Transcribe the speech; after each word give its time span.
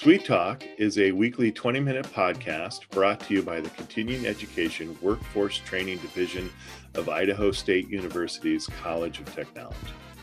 Sweet 0.00 0.24
Talk 0.24 0.64
is 0.78 0.98
a 0.98 1.12
weekly 1.12 1.52
20 1.52 1.78
minute 1.78 2.06
podcast 2.06 2.88
brought 2.88 3.20
to 3.20 3.34
you 3.34 3.42
by 3.42 3.60
the 3.60 3.68
Continuing 3.68 4.24
Education 4.24 4.96
Workforce 5.02 5.58
Training 5.58 5.98
Division 5.98 6.50
of 6.94 7.10
Idaho 7.10 7.50
State 7.50 7.86
University's 7.90 8.66
College 8.82 9.20
of 9.20 9.34
Technology. 9.34 9.76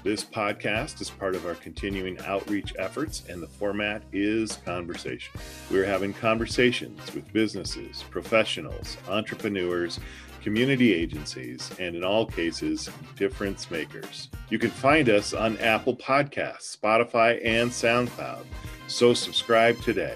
This 0.04 0.24
podcast 0.24 1.00
is 1.00 1.10
part 1.10 1.36
of 1.36 1.46
our 1.46 1.54
continuing 1.54 2.20
outreach 2.22 2.74
efforts, 2.80 3.24
and 3.30 3.42
the 3.42 3.48
format 3.48 4.02
is 4.12 4.58
conversation. 4.66 5.40
We're 5.70 5.86
having 5.86 6.14
conversations 6.14 7.14
with 7.14 7.32
businesses, 7.32 8.04
professionals, 8.10 8.98
entrepreneurs, 9.08 10.00
community 10.48 10.94
agencies, 10.94 11.72
and 11.78 11.94
in 11.94 12.06
all 12.06 12.26
cases, 12.26 12.90
difference 13.18 13.70
makers. 13.70 14.30
You 14.50 14.58
can 14.58 14.70
find 14.70 15.10
us 15.10 15.34
on 15.34 15.58
Apple 15.58 15.94
Podcasts, 15.94 16.74
Spotify, 16.74 17.42
and 17.44 17.70
SoundCloud. 17.70 18.46
So 18.88 19.14
subscribe 19.14 19.78
today. 19.82 20.16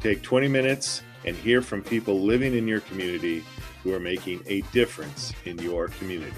Take 0.00 0.20
20 0.20 0.48
minutes 0.48 1.00
and 1.24 1.34
hear 1.34 1.62
from 1.62 1.82
people 1.82 2.20
living 2.20 2.54
in 2.54 2.68
your 2.68 2.80
community 2.80 3.42
who 3.82 3.94
are 3.94 4.00
making 4.00 4.42
a 4.44 4.60
difference 4.72 5.32
in 5.46 5.58
your 5.58 5.88
community. 5.88 6.36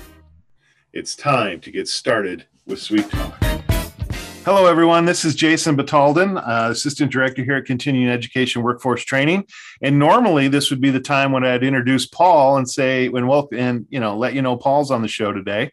It's 0.92 1.16
time 1.16 1.58
to 1.62 1.72
get 1.72 1.88
started 1.88 2.46
with 2.64 2.80
Sweet 2.80 3.10
Talk. 3.10 3.75
Hello, 4.46 4.66
everyone. 4.66 5.06
This 5.06 5.24
is 5.24 5.34
Jason 5.34 5.76
Batalden, 5.76 6.38
uh, 6.38 6.70
Assistant 6.70 7.10
Director 7.10 7.42
here 7.42 7.56
at 7.56 7.64
Continuing 7.64 8.08
Education 8.08 8.62
Workforce 8.62 9.04
Training. 9.04 9.44
And 9.82 9.98
normally, 9.98 10.46
this 10.46 10.70
would 10.70 10.80
be 10.80 10.90
the 10.90 11.00
time 11.00 11.32
when 11.32 11.44
I'd 11.44 11.64
introduce 11.64 12.06
Paul 12.06 12.56
and 12.56 12.70
say, 12.70 13.08
"When 13.08 13.26
welcome," 13.26 13.58
and 13.58 13.86
you 13.90 13.98
know, 13.98 14.16
let 14.16 14.34
you 14.34 14.42
know 14.42 14.56
Paul's 14.56 14.92
on 14.92 15.02
the 15.02 15.08
show 15.08 15.32
today. 15.32 15.72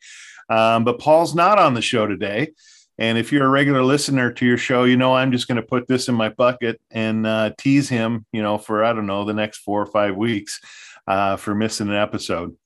Um, 0.50 0.86
but 0.86 0.98
Paul's 0.98 1.36
not 1.36 1.60
on 1.60 1.76
the 1.76 1.84
show 1.84 2.08
today. 2.08 2.54
And 2.98 3.16
if 3.20 3.32
you're 3.32 3.46
a 3.46 3.50
regular 3.50 3.84
listener 3.84 4.32
to 4.32 4.44
your 4.44 4.58
show, 4.58 4.86
you 4.86 4.98
know 4.98 5.14
I'm 5.14 5.32
just 5.32 5.48
going 5.48 5.58
to 5.58 5.62
put 5.62 5.88
this 5.88 6.08
in 6.08 6.16
my 6.16 6.30
bucket 6.30 6.82
and 6.90 7.28
uh, 7.28 7.52
tease 7.56 7.90
him, 7.90 8.26
you 8.32 8.42
know, 8.42 8.58
for 8.58 8.84
I 8.84 8.92
don't 8.92 9.06
know 9.06 9.24
the 9.24 9.36
next 9.36 9.60
four 9.60 9.84
or 9.84 9.86
five 9.86 10.16
weeks 10.16 10.60
uh, 11.06 11.36
for 11.36 11.54
missing 11.54 11.90
an 11.90 11.96
episode. 11.96 12.58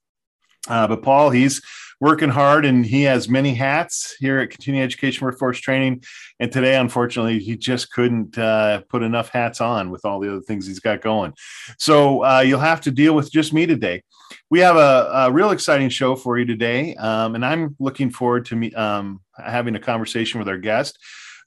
Uh, 0.70 0.88
but 0.88 1.02
Paul, 1.02 1.32
he's 1.32 1.62
working 2.00 2.30
hard 2.30 2.66
and 2.66 2.86
he 2.86 3.04
has 3.04 3.28
many 3.28 3.54
hats 3.54 4.16
here 4.20 4.40
at 4.40 4.52
Continuing 4.52 4.84
Education 4.84 5.26
Workforce 5.26 5.60
Training. 5.60 6.04
And 6.40 6.52
today, 6.52 6.76
unfortunately, 6.76 7.40
he 7.40 7.58
just 7.58 7.92
couldn't 7.92 8.38
uh, 8.38 8.82
put 8.90 9.02
enough 9.02 9.30
hats 9.30 9.62
on 9.62 9.90
with 9.90 10.06
all 10.06 10.20
the 10.20 10.30
other 10.30 10.42
things 10.42 10.68
he's 10.68 10.80
got 10.80 11.02
going. 11.02 11.34
So 11.78 12.24
uh, 12.24 12.42
you'll 12.42 12.60
have 12.60 12.82
to 12.82 12.92
deal 12.92 13.16
with 13.16 13.32
just 13.32 13.54
me 13.54 13.66
today. 13.66 14.04
We 14.50 14.60
have 14.60 14.76
a, 14.76 15.10
a 15.14 15.32
real 15.32 15.52
exciting 15.52 15.90
show 15.90 16.16
for 16.16 16.38
you 16.38 16.46
today, 16.46 16.96
um, 16.96 17.36
and 17.36 17.46
I'm 17.46 17.76
looking 17.80 18.10
forward 18.10 18.46
to 18.48 18.56
me 18.56 18.74
um, 18.74 19.22
having 19.38 19.76
a 19.76 19.80
conversation 19.80 20.40
with 20.40 20.50
our 20.50 20.58
guest. 20.58 21.00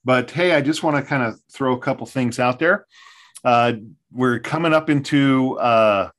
But 0.04 0.30
hey, 0.30 0.54
I 0.54 0.62
just 0.62 0.82
want 0.82 0.96
to 0.96 1.02
kind 1.02 1.22
of 1.22 1.38
throw 1.52 1.74
a 1.74 1.78
couple 1.78 2.06
things 2.06 2.38
out 2.38 2.58
there. 2.58 2.86
Uh, 3.44 3.74
we're 4.12 4.38
coming 4.38 4.72
up 4.72 4.90
into 4.90 5.58
uh, 5.58 6.10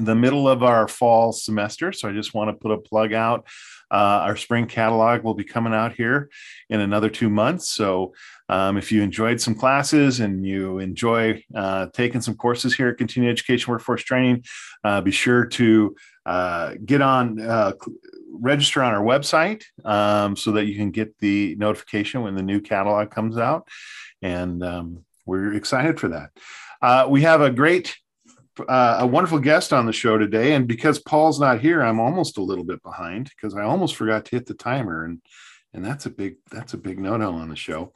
the 0.00 0.14
middle 0.14 0.48
of 0.48 0.62
our 0.62 0.88
fall 0.88 1.32
semester. 1.32 1.92
So 1.92 2.08
I 2.08 2.12
just 2.12 2.34
want 2.34 2.48
to 2.48 2.54
put 2.54 2.70
a 2.70 2.78
plug 2.78 3.12
out. 3.12 3.46
Uh, 3.90 4.20
our 4.26 4.36
spring 4.36 4.66
catalog 4.66 5.22
will 5.22 5.34
be 5.34 5.44
coming 5.44 5.72
out 5.72 5.94
here 5.94 6.28
in 6.68 6.80
another 6.80 7.08
two 7.08 7.30
months. 7.30 7.70
So 7.70 8.12
um, 8.48 8.76
if 8.76 8.92
you 8.92 9.02
enjoyed 9.02 9.40
some 9.40 9.54
classes 9.54 10.20
and 10.20 10.46
you 10.46 10.78
enjoy 10.78 11.42
uh, 11.54 11.86
taking 11.94 12.20
some 12.20 12.36
courses 12.36 12.74
here 12.74 12.88
at 12.88 12.98
Continuing 12.98 13.32
Education 13.32 13.70
Workforce 13.70 14.02
Training, 14.02 14.44
uh, 14.84 15.00
be 15.00 15.10
sure 15.10 15.46
to 15.46 15.96
uh, 16.26 16.74
get 16.84 17.00
on, 17.00 17.40
uh, 17.40 17.72
register 18.32 18.82
on 18.82 18.92
our 18.92 19.02
website 19.02 19.64
um, 19.84 20.36
so 20.36 20.52
that 20.52 20.66
you 20.66 20.76
can 20.76 20.90
get 20.90 21.16
the 21.18 21.56
notification 21.56 22.22
when 22.22 22.34
the 22.34 22.42
new 22.42 22.60
catalog 22.60 23.10
comes 23.10 23.38
out. 23.38 23.66
And 24.20 24.62
um, 24.62 25.04
we're 25.24 25.54
excited 25.54 25.98
for 25.98 26.08
that. 26.08 26.30
Uh, 26.82 27.06
we 27.08 27.22
have 27.22 27.40
a 27.40 27.50
great 27.50 27.96
uh, 28.60 28.98
a 29.00 29.06
wonderful 29.06 29.38
guest 29.38 29.72
on 29.72 29.86
the 29.86 29.92
show 29.92 30.18
today. 30.18 30.54
And 30.54 30.66
because 30.66 30.98
Paul's 30.98 31.40
not 31.40 31.60
here, 31.60 31.82
I'm 31.82 32.00
almost 32.00 32.38
a 32.38 32.42
little 32.42 32.64
bit 32.64 32.82
behind 32.82 33.30
because 33.30 33.54
I 33.54 33.62
almost 33.62 33.96
forgot 33.96 34.24
to 34.26 34.30
hit 34.36 34.46
the 34.46 34.54
timer. 34.54 35.04
And 35.04 35.20
and 35.74 35.84
that's 35.84 36.06
a 36.06 36.10
big 36.10 36.36
that's 36.50 36.74
a 36.74 36.78
big 36.78 36.98
no-no 36.98 37.32
on 37.32 37.48
the 37.48 37.56
show. 37.56 37.92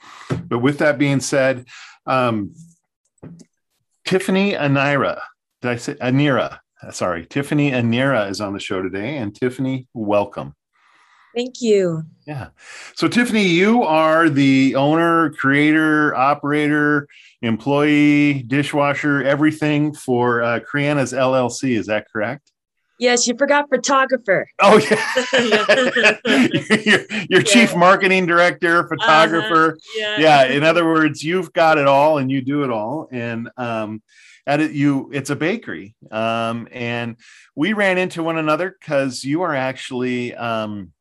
But 0.46 0.58
with 0.58 0.78
that 0.78 0.98
being 0.98 1.20
said, 1.20 1.66
um, 2.06 2.54
Tiffany 4.04 4.52
Anira, 4.52 5.20
did 5.60 5.70
I 5.70 5.76
say 5.76 5.94
Anira? 5.94 6.58
Sorry, 6.90 7.26
Tiffany 7.26 7.70
Anira 7.70 8.28
is 8.28 8.40
on 8.40 8.52
the 8.52 8.60
show 8.60 8.82
today. 8.82 9.16
And 9.18 9.34
Tiffany, 9.34 9.88
welcome. 9.94 10.54
Thank 11.34 11.60
you. 11.60 12.04
Yeah. 12.26 12.48
So, 12.94 13.08
Tiffany, 13.08 13.46
you 13.46 13.82
are 13.82 14.28
the 14.28 14.74
owner, 14.76 15.30
creator, 15.30 16.14
operator, 16.14 17.08
employee, 17.40 18.42
dishwasher, 18.42 19.22
everything 19.22 19.94
for 19.94 20.42
uh, 20.42 20.60
Creanas 20.60 21.16
LLC. 21.16 21.76
Is 21.76 21.86
that 21.86 22.06
correct? 22.12 22.52
Yes, 22.98 23.26
you 23.26 23.34
forgot 23.36 23.68
photographer. 23.68 24.46
Oh 24.60 24.78
yeah, 24.78 26.16
your, 26.84 27.00
your 27.28 27.40
yeah. 27.40 27.42
chief 27.42 27.74
marketing 27.74 28.26
director, 28.26 28.86
photographer. 28.86 29.72
Uh-huh. 29.72 30.16
Yeah. 30.20 30.20
yeah. 30.20 30.44
In 30.44 30.62
other 30.62 30.84
words, 30.84 31.24
you've 31.24 31.52
got 31.52 31.78
it 31.78 31.88
all, 31.88 32.18
and 32.18 32.30
you 32.30 32.42
do 32.42 32.62
it 32.62 32.70
all. 32.70 33.08
And 33.10 33.50
um, 33.56 34.02
at 34.46 34.60
it, 34.60 34.72
you, 34.72 35.10
it's 35.12 35.30
a 35.30 35.36
bakery. 35.36 35.94
Um, 36.10 36.68
and 36.70 37.16
we 37.54 37.72
ran 37.72 37.98
into 37.98 38.22
one 38.22 38.38
another 38.38 38.76
because 38.78 39.24
you 39.24 39.42
are 39.42 39.54
actually 39.54 40.34
um, 40.34 40.92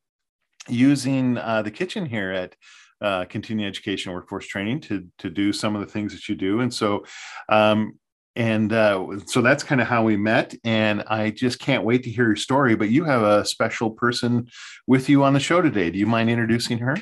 using 0.68 1.38
uh, 1.38 1.62
the 1.62 1.70
kitchen 1.70 2.06
here 2.06 2.30
at 2.30 2.56
uh, 3.00 3.24
continuing 3.24 3.68
education 3.68 4.12
workforce 4.12 4.46
training 4.46 4.80
to 4.80 5.08
to 5.18 5.28
do 5.28 5.52
some 5.52 5.74
of 5.74 5.80
the 5.80 5.86
things 5.86 6.12
that 6.12 6.28
you 6.28 6.34
do. 6.34 6.60
And 6.60 6.72
so 6.72 7.04
um, 7.48 7.98
and 8.36 8.72
uh, 8.72 9.06
so 9.26 9.42
that's 9.42 9.62
kind 9.64 9.80
of 9.80 9.88
how 9.88 10.04
we 10.04 10.16
met. 10.16 10.54
And 10.64 11.02
i 11.08 11.30
just 11.30 11.58
can't 11.58 11.84
wait 11.84 12.04
to 12.04 12.10
hear 12.10 12.26
your 12.26 12.36
story 12.36 12.76
but 12.76 12.90
you 12.90 13.04
have 13.04 13.22
a 13.22 13.44
special 13.44 13.90
person 13.90 14.48
with 14.86 15.08
you 15.08 15.24
on 15.24 15.32
the 15.32 15.40
show 15.40 15.60
today. 15.60 15.90
Do 15.90 15.98
you 15.98 16.06
mind 16.06 16.30
introducing 16.30 16.78
her? 16.78 16.96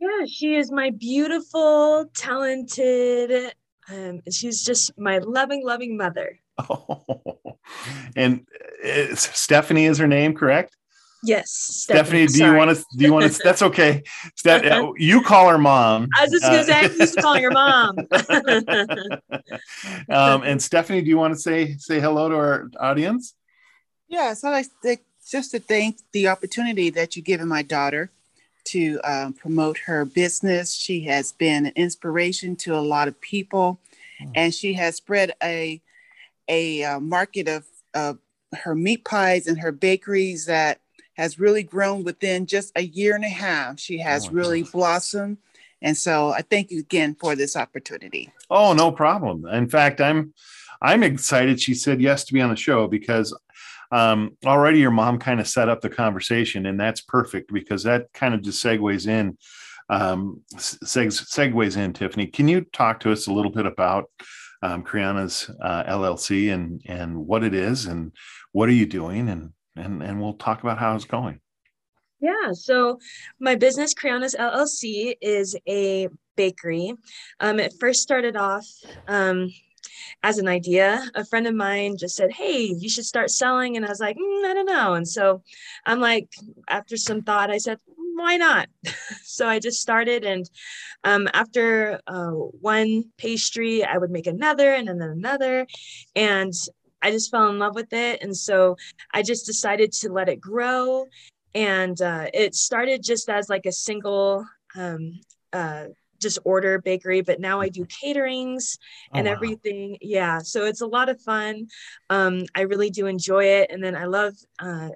Yeah 0.00 0.26
she 0.26 0.56
is 0.56 0.72
my 0.72 0.90
beautiful 0.90 2.06
talented 2.14 3.52
um, 3.92 4.20
she's 4.32 4.64
just 4.64 4.98
my 4.98 5.18
loving 5.18 5.64
loving 5.64 5.96
mother. 5.96 6.38
Oh 6.68 7.04
and 8.14 8.46
uh, 8.84 9.14
stephanie 9.14 9.86
is 9.86 9.98
her 9.98 10.06
name 10.06 10.34
correct 10.34 10.76
Yes, 11.24 11.50
Stephanie. 11.50 12.26
Stephanie 12.26 12.26
do 12.26 12.52
you 12.52 12.54
want 12.54 12.76
to? 12.76 12.84
Do 12.96 13.04
you 13.04 13.12
want 13.12 13.32
to? 13.32 13.40
That's 13.42 13.62
okay. 13.62 14.02
Steph, 14.36 14.64
uh, 14.70 14.92
you 14.96 15.22
call 15.22 15.48
her 15.48 15.58
mom. 15.58 16.08
I 16.16 16.24
was 16.24 16.32
just 16.32 16.42
going 16.42 16.58
to 16.58 16.64
say, 16.64 16.80
I'm 16.80 16.92
used 17.00 17.14
to 17.14 17.22
calling 17.22 17.42
her 17.42 17.50
mom. 17.50 17.96
um, 20.10 20.42
and 20.42 20.62
Stephanie, 20.62 21.00
do 21.00 21.08
you 21.08 21.16
want 21.16 21.34
to 21.34 21.40
say 21.40 21.76
say 21.78 21.98
hello 22.00 22.28
to 22.28 22.36
our 22.36 22.70
audience? 22.78 23.34
Yes, 24.08 24.44
I'd 24.44 24.50
like 24.50 24.66
to, 24.82 24.98
just 25.28 25.52
to 25.52 25.60
thank 25.60 25.98
the 26.12 26.28
opportunity 26.28 26.90
that 26.90 27.16
you've 27.16 27.24
given 27.24 27.48
my 27.48 27.62
daughter 27.62 28.10
to 28.64 29.00
um, 29.04 29.32
promote 29.32 29.78
her 29.78 30.04
business. 30.04 30.74
She 30.74 31.02
has 31.04 31.32
been 31.32 31.66
an 31.66 31.72
inspiration 31.74 32.56
to 32.56 32.74
a 32.74 32.80
lot 32.80 33.08
of 33.08 33.18
people, 33.20 33.80
mm. 34.22 34.30
and 34.34 34.54
she 34.54 34.74
has 34.74 34.96
spread 34.96 35.32
a 35.42 35.80
a 36.48 36.84
uh, 36.84 37.00
market 37.00 37.48
of 37.48 37.64
of 37.94 38.18
her 38.54 38.74
meat 38.74 39.04
pies 39.04 39.46
and 39.46 39.58
her 39.58 39.72
bakeries 39.72 40.46
that 40.46 40.80
has 41.14 41.38
really 41.38 41.62
grown 41.62 42.04
within 42.04 42.46
just 42.46 42.72
a 42.76 42.82
year 42.82 43.14
and 43.14 43.24
a 43.24 43.28
half. 43.28 43.78
She 43.78 43.98
has 43.98 44.26
oh 44.26 44.30
really 44.30 44.60
goodness. 44.60 44.72
blossomed. 44.72 45.38
And 45.82 45.96
so 45.96 46.30
I 46.30 46.42
thank 46.42 46.70
you 46.70 46.80
again 46.80 47.14
for 47.14 47.36
this 47.36 47.56
opportunity. 47.56 48.32
Oh, 48.50 48.72
no 48.72 48.90
problem. 48.90 49.46
In 49.46 49.68
fact, 49.68 50.00
I'm 50.00 50.32
I'm 50.80 51.02
excited 51.02 51.60
she 51.60 51.74
said 51.74 52.00
yes 52.00 52.24
to 52.24 52.34
be 52.34 52.40
on 52.40 52.50
the 52.50 52.56
show 52.56 52.88
because 52.88 53.36
um, 53.90 54.36
already 54.44 54.80
your 54.80 54.90
mom 54.90 55.18
kind 55.18 55.40
of 55.40 55.48
set 55.48 55.68
up 55.68 55.80
the 55.80 55.88
conversation, 55.88 56.66
and 56.66 56.78
that's 56.78 57.00
perfect 57.00 57.52
because 57.52 57.84
that 57.84 58.12
kind 58.12 58.34
of 58.34 58.42
just 58.42 58.62
segues 58.62 59.06
in. 59.06 59.38
Um, 59.88 60.40
seg- 60.56 61.08
segues 61.08 61.76
in, 61.76 61.92
Tiffany. 61.92 62.26
Can 62.26 62.48
you 62.48 62.62
talk 62.72 63.00
to 63.00 63.12
us 63.12 63.26
a 63.26 63.32
little 63.32 63.52
bit 63.52 63.66
about 63.66 64.10
um, 64.62 64.82
Creanas 64.82 65.54
uh, 65.62 65.84
LLC 65.84 66.52
and 66.52 66.82
and 66.86 67.26
what 67.26 67.44
it 67.44 67.54
is 67.54 67.84
and 67.84 68.12
what 68.52 68.68
are 68.68 68.72
you 68.72 68.86
doing 68.86 69.28
and 69.28 69.52
and 69.76 70.02
and 70.02 70.20
we'll 70.20 70.34
talk 70.34 70.62
about 70.62 70.78
how 70.78 70.94
it's 70.94 71.04
going. 71.04 71.40
Yeah, 72.20 72.52
so 72.52 72.98
my 73.38 73.54
business, 73.54 73.92
Creanas 73.92 74.34
LLC, 74.34 75.14
is 75.20 75.56
a 75.68 76.08
bakery. 76.36 76.94
Um, 77.40 77.60
it 77.60 77.74
first 77.78 78.02
started 78.02 78.34
off 78.34 78.66
um, 79.06 79.50
as 80.22 80.38
an 80.38 80.48
idea. 80.48 81.04
A 81.14 81.24
friend 81.24 81.46
of 81.46 81.54
mine 81.54 81.96
just 81.98 82.16
said, 82.16 82.32
Hey, 82.32 82.62
you 82.62 82.88
should 82.88 83.04
start 83.04 83.30
selling. 83.30 83.76
And 83.76 83.84
I 83.84 83.88
was 83.88 84.00
like, 84.00 84.16
mm, 84.16 84.44
I 84.44 84.54
don't 84.54 84.66
know. 84.66 84.94
And 84.94 85.06
so 85.06 85.42
I'm 85.84 86.00
like, 86.00 86.28
after 86.68 86.96
some 86.96 87.22
thought, 87.22 87.50
I 87.50 87.58
said, 87.58 87.78
why 88.14 88.36
not? 88.36 88.68
so 89.22 89.46
I 89.46 89.58
just 89.58 89.80
started. 89.80 90.24
And 90.24 90.48
um, 91.02 91.28
after 91.34 92.00
uh, 92.06 92.30
one 92.30 93.04
pastry, 93.18 93.84
I 93.84 93.98
would 93.98 94.10
make 94.10 94.26
another 94.26 94.72
and 94.72 94.88
then 94.88 95.02
another. 95.02 95.66
And 96.16 96.52
I 97.04 97.10
just 97.10 97.30
fell 97.30 97.50
in 97.50 97.58
love 97.58 97.74
with 97.74 97.92
it. 97.92 98.22
And 98.22 98.34
so 98.34 98.76
I 99.12 99.22
just 99.22 99.44
decided 99.44 99.92
to 99.92 100.08
let 100.10 100.30
it 100.30 100.40
grow. 100.40 101.04
And 101.54 102.00
uh, 102.00 102.28
it 102.32 102.54
started 102.54 103.02
just 103.02 103.28
as 103.28 103.48
like 103.50 103.66
a 103.66 103.72
single 103.72 104.46
um, 104.74 105.20
uh, 105.52 105.84
just 106.18 106.38
order 106.44 106.80
bakery, 106.80 107.20
but 107.20 107.38
now 107.38 107.60
I 107.60 107.68
do 107.68 107.84
caterings 107.84 108.78
oh, 109.12 109.18
and 109.18 109.28
oh, 109.28 109.30
wow. 109.30 109.36
everything. 109.36 109.98
Yeah. 110.00 110.38
So 110.38 110.64
it's 110.64 110.80
a 110.80 110.86
lot 110.86 111.10
of 111.10 111.20
fun. 111.20 111.68
Um, 112.08 112.44
I 112.54 112.62
really 112.62 112.88
do 112.88 113.06
enjoy 113.06 113.44
it. 113.44 113.70
And 113.70 113.84
then 113.84 113.94
I 113.94 114.06
love 114.06 114.34
uh, 114.58 114.88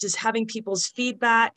just 0.00 0.16
having 0.16 0.46
people's 0.46 0.86
feedback, 0.86 1.56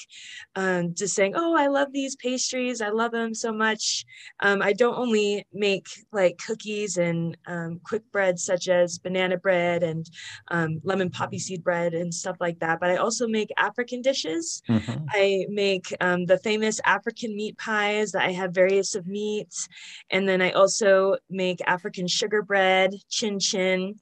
um, 0.56 0.94
just 0.94 1.16
saying, 1.16 1.34
"Oh, 1.36 1.56
I 1.56 1.68
love 1.68 1.92
these 1.92 2.16
pastries. 2.16 2.82
I 2.82 2.90
love 2.90 3.12
them 3.12 3.34
so 3.34 3.52
much." 3.52 4.06
Um, 4.40 4.62
I 4.62 4.74
don't 4.74 4.98
only 4.98 5.46
make 5.54 5.88
like 6.12 6.40
cookies 6.46 6.98
and 6.98 7.38
um, 7.48 7.80
quick 7.84 8.04
breads 8.12 8.44
such 8.44 8.68
as 8.68 8.98
banana 9.00 9.38
bread 9.38 9.84
and 9.84 10.06
um, 10.50 10.80
lemon 10.84 11.10
poppy 11.10 11.40
seed 11.40 11.64
bread 11.64 11.94
and 11.94 12.14
stuff 12.14 12.38
like 12.40 12.60
that, 12.60 12.80
but 12.80 12.90
I 12.90 12.98
also 12.98 13.28
make 13.28 13.50
African 13.58 14.02
dishes. 14.02 14.62
Mm-hmm. 14.70 15.06
I 15.10 15.46
make 15.50 15.96
um, 16.02 16.26
the 16.26 16.38
famous 16.38 16.80
African 16.86 17.36
meat 17.36 17.58
pies 17.58 18.12
that 18.12 18.24
I 18.24 18.32
have 18.32 18.54
various 18.54 18.96
of 18.96 19.08
meats, 19.08 19.68
and 20.10 20.28
then 20.28 20.42
I 20.42 20.52
also 20.52 21.18
make 21.30 21.60
African 21.66 22.08
sugar 22.08 22.42
bread, 22.42 22.96
chin 23.10 23.40
chin. 23.40 23.96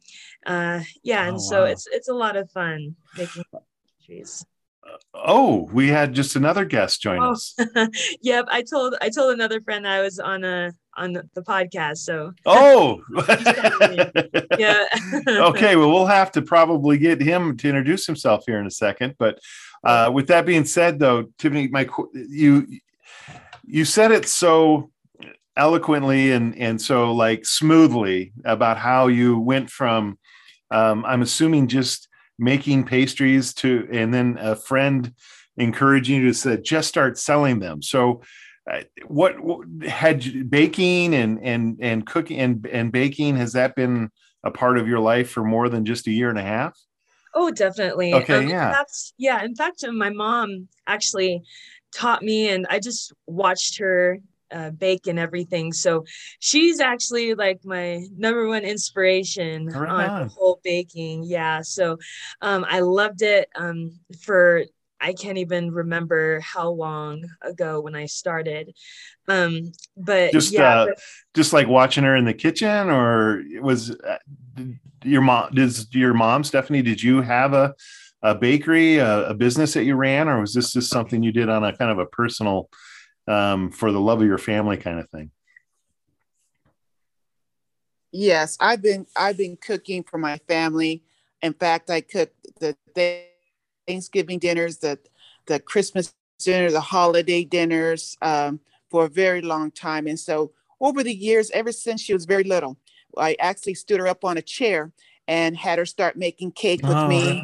Uh, 0.46 0.82
yeah, 1.04 1.26
oh, 1.26 1.30
and 1.30 1.42
so 1.42 1.62
wow. 1.62 1.68
it's 1.68 1.88
it's 1.92 2.10
a 2.10 2.14
lot 2.14 2.36
of 2.36 2.50
fun 2.52 2.96
making 3.18 3.44
Jeez. 4.10 4.46
Oh, 5.14 5.68
we 5.74 5.90
had 5.90 6.14
just 6.14 6.36
another 6.36 6.64
guest 6.64 7.02
join 7.02 7.20
oh. 7.22 7.32
us. 7.32 7.56
yep, 8.22 8.46
I 8.50 8.62
told 8.62 8.96
I 9.02 9.10
told 9.10 9.34
another 9.34 9.60
friend 9.62 9.88
I 9.88 10.02
was 10.02 10.20
on 10.20 10.44
a 10.44 10.72
on 10.96 11.14
the 11.14 11.42
podcast. 11.42 11.98
So 11.98 12.32
oh, 12.46 13.02
yeah. 14.58 14.86
okay, 15.50 15.76
well, 15.76 15.92
we'll 15.92 16.06
have 16.06 16.32
to 16.34 16.42
probably 16.42 16.98
get 16.98 17.22
him 17.22 17.58
to 17.58 17.68
introduce 17.68 18.06
himself 18.06 18.44
here 18.48 18.60
in 18.60 18.68
a 18.68 18.72
second. 18.72 19.16
But 19.18 19.40
uh, 19.84 20.12
with 20.14 20.28
that 20.28 20.46
being 20.46 20.66
said, 20.66 21.00
though, 21.00 21.26
Tiffany, 21.38 21.68
my 21.68 21.90
you 22.14 22.68
you 23.66 23.84
said 23.84 24.12
it 24.12 24.28
so 24.28 24.92
eloquently 25.58 26.32
and 26.32 26.58
and 26.58 26.82
so 26.82 27.14
like 27.14 27.46
smoothly 27.46 28.32
about 28.46 28.78
how 28.78 29.08
you 29.08 29.40
went 29.40 29.70
from 29.70 30.18
um, 30.70 31.06
I'm 31.06 31.22
assuming 31.22 31.68
just 31.68 32.07
making 32.40 32.86
pastries 32.86 33.54
to, 33.56 33.88
and 33.92 34.14
then 34.14 34.38
a 34.40 34.56
friend 34.56 35.14
encouraging 35.58 36.22
you 36.22 36.28
to 36.28 36.34
say, 36.34 36.58
just 36.58 36.88
start 36.88 37.18
selling 37.18 37.60
them. 37.60 37.82
So, 37.82 38.22
uh, 38.72 38.82
what, 39.08 39.40
what, 39.40 39.66
had 39.88 40.50
baking 40.50 41.14
and 41.16 41.40
and 41.42 41.78
and 41.82 42.06
cooking 42.06 42.40
and 42.40 42.66
and 42.68 42.92
baking 42.92 43.38
has 43.38 43.54
that 43.54 43.76
been 43.76 44.10
a 44.44 44.52
part 44.52 44.78
of 44.78 44.88
your 44.88 45.00
life 45.00 45.30
for 45.30 45.44
more 45.44 45.70
than 45.70 45.86
just 45.86 46.08
a 46.08 46.12
year 46.12 46.30
and 46.30 46.38
a 46.38 46.44
half? 46.44 46.78
Oh, 47.34 47.52
definitely. 47.52 48.14
Okay, 48.14 48.44
um, 48.44 48.50
yeah, 48.50 48.84
yeah. 49.18 49.44
In 49.44 49.56
fact, 49.56 49.86
my 49.88 50.10
mom 50.10 50.68
actually 50.88 51.44
taught 51.94 52.24
me, 52.24 52.50
and 52.50 52.66
I 52.70 52.80
just 52.80 53.14
watched 53.26 53.78
her 53.80 54.20
uh, 54.52 54.72
bake 54.72 55.08
and 55.08 55.20
everything. 55.20 55.74
So 55.74 56.06
she's 56.40 56.80
actually 56.80 57.34
like 57.34 57.60
my 57.64 58.06
number 58.18 58.48
one 58.48 58.64
inspiration 58.64 59.68
right 59.68 59.90
on, 59.90 60.10
on, 60.10 60.30
whole 60.30 60.60
baking. 60.64 61.24
Yeah. 61.26 61.62
So 61.62 61.98
um, 62.42 62.66
I 62.68 62.80
loved 62.80 63.22
it 63.22 63.50
um, 63.56 64.00
for 64.22 64.64
I 65.00 65.14
can't 65.14 65.38
even 65.38 65.72
remember 65.72 66.40
how 66.40 66.70
long 66.70 67.24
ago 67.42 67.82
when 67.82 67.96
I 67.96 68.06
started. 68.06 68.74
Um, 69.28 69.72
but 69.96 70.32
just 70.32 70.52
yeah, 70.52 70.82
uh, 70.82 70.86
but, 70.88 71.00
just 71.34 71.54
like 71.54 71.68
watching 71.68 72.04
her 72.04 72.16
in 72.16 72.26
the 72.26 72.34
kitchen, 72.34 72.90
or 72.90 73.44
was 73.62 73.92
uh, 73.92 74.18
your 75.04 75.22
mom? 75.22 75.54
Does 75.54 75.88
your 75.92 76.14
mom 76.14 76.44
Stephanie? 76.44 76.82
Did 76.82 77.02
you 77.02 77.22
have 77.22 77.54
a 77.54 77.76
a 78.24 78.34
bakery, 78.34 78.98
a, 78.98 79.30
a 79.30 79.34
business 79.34 79.74
that 79.74 79.84
you 79.84 79.96
ran, 79.96 80.28
or 80.28 80.42
was 80.42 80.54
this 80.54 80.74
just 80.74 80.90
something 80.90 81.22
you 81.22 81.32
did 81.32 81.50
on 81.50 81.64
a 81.64 81.76
kind 81.76 81.92
of 81.92 82.00
a 82.00 82.06
personal? 82.06 82.70
Um, 83.28 83.72
for 83.72 83.92
the 83.92 84.00
love 84.00 84.22
of 84.22 84.28
your 84.28 84.38
family 84.38 84.78
kind 84.78 85.00
of 85.00 85.10
thing. 85.10 85.32
Yes, 88.12 88.58
I've 88.60 88.82
been 88.82 89.06
I've 89.16 89.38
been 89.38 89.58
cooking 89.58 90.04
for 90.04 90.18
my 90.18 90.38
family. 90.48 91.04
In 91.42 91.54
fact, 91.54 91.90
I 91.90 92.02
cook 92.02 92.32
the 92.60 92.76
Thanksgiving 93.86 94.40
dinners, 94.40 94.78
the 94.78 94.98
the 95.46 95.60
Christmas 95.60 96.14
dinner, 96.40 96.72
the 96.72 96.82
holiday 96.82 97.44
dinners 97.44 98.18
um, 98.22 98.60
for 98.90 99.06
a 99.06 99.10
very 99.10 99.42
long 99.42 99.72
time. 99.72 100.08
And 100.08 100.20
so 100.20 100.52
over 100.80 101.04
the 101.04 101.14
years, 101.14 101.52
ever 101.52 101.72
since 101.72 102.02
she 102.02 102.14
was 102.14 102.26
very 102.26 102.44
little, 102.44 102.78
I 103.18 103.36
actually 103.40 103.74
stood 103.74 104.00
her 104.00 104.08
up 104.08 104.24
on 104.24 104.38
a 104.38 104.42
chair 104.42 104.92
and 105.28 105.58
had 105.58 105.80
her 105.80 105.86
start 105.86 106.16
making 106.16 106.52
cake 106.52 106.84
with 106.84 106.96
oh. 106.96 107.08
me. 107.08 107.44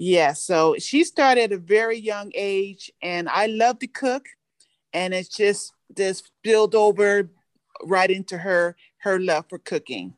Yeah, 0.00 0.32
so 0.32 0.76
she 0.78 1.02
started 1.02 1.44
at 1.44 1.52
a 1.52 1.58
very 1.58 1.98
young 1.98 2.30
age, 2.32 2.92
and 3.02 3.28
I 3.28 3.46
love 3.46 3.80
to 3.80 3.88
cook 3.88 4.28
and 4.92 5.14
it's 5.14 5.28
just 5.28 5.72
this 5.94 6.18
spilled 6.18 6.74
over 6.74 7.30
right 7.84 8.10
into 8.10 8.38
her 8.38 8.76
her 8.98 9.20
love 9.20 9.46
for 9.48 9.58
cooking. 9.58 10.14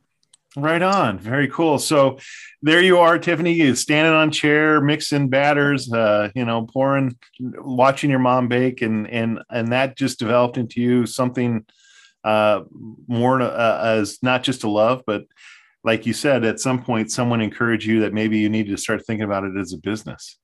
Right 0.56 0.82
on. 0.82 1.18
Very 1.18 1.46
cool. 1.46 1.78
So 1.78 2.18
there 2.60 2.82
you 2.82 2.98
are, 2.98 3.20
Tiffany, 3.20 3.52
you 3.52 3.76
standing 3.76 4.12
on 4.12 4.32
chair, 4.32 4.80
mixing 4.80 5.28
batters, 5.28 5.92
uh, 5.92 6.30
you 6.34 6.44
know, 6.44 6.66
pouring, 6.66 7.16
watching 7.38 8.10
your 8.10 8.18
mom 8.18 8.48
bake, 8.48 8.82
and 8.82 9.08
and 9.08 9.38
and 9.48 9.72
that 9.72 9.96
just 9.96 10.18
developed 10.18 10.56
into 10.56 10.80
you 10.80 11.06
something 11.06 11.64
uh, 12.24 12.62
more 13.06 13.40
uh, 13.40 13.80
as 13.80 14.18
not 14.22 14.42
just 14.42 14.64
a 14.64 14.68
love, 14.68 15.02
but 15.06 15.24
like 15.84 16.04
you 16.04 16.12
said, 16.12 16.44
at 16.44 16.60
some 16.60 16.82
point, 16.82 17.10
someone 17.10 17.40
encouraged 17.40 17.86
you 17.86 18.00
that 18.00 18.12
maybe 18.12 18.38
you 18.38 18.48
needed 18.48 18.72
to 18.72 18.82
start 18.82 19.06
thinking 19.06 19.24
about 19.24 19.44
it 19.44 19.56
as 19.56 19.72
a 19.72 19.78
business. 19.78 20.36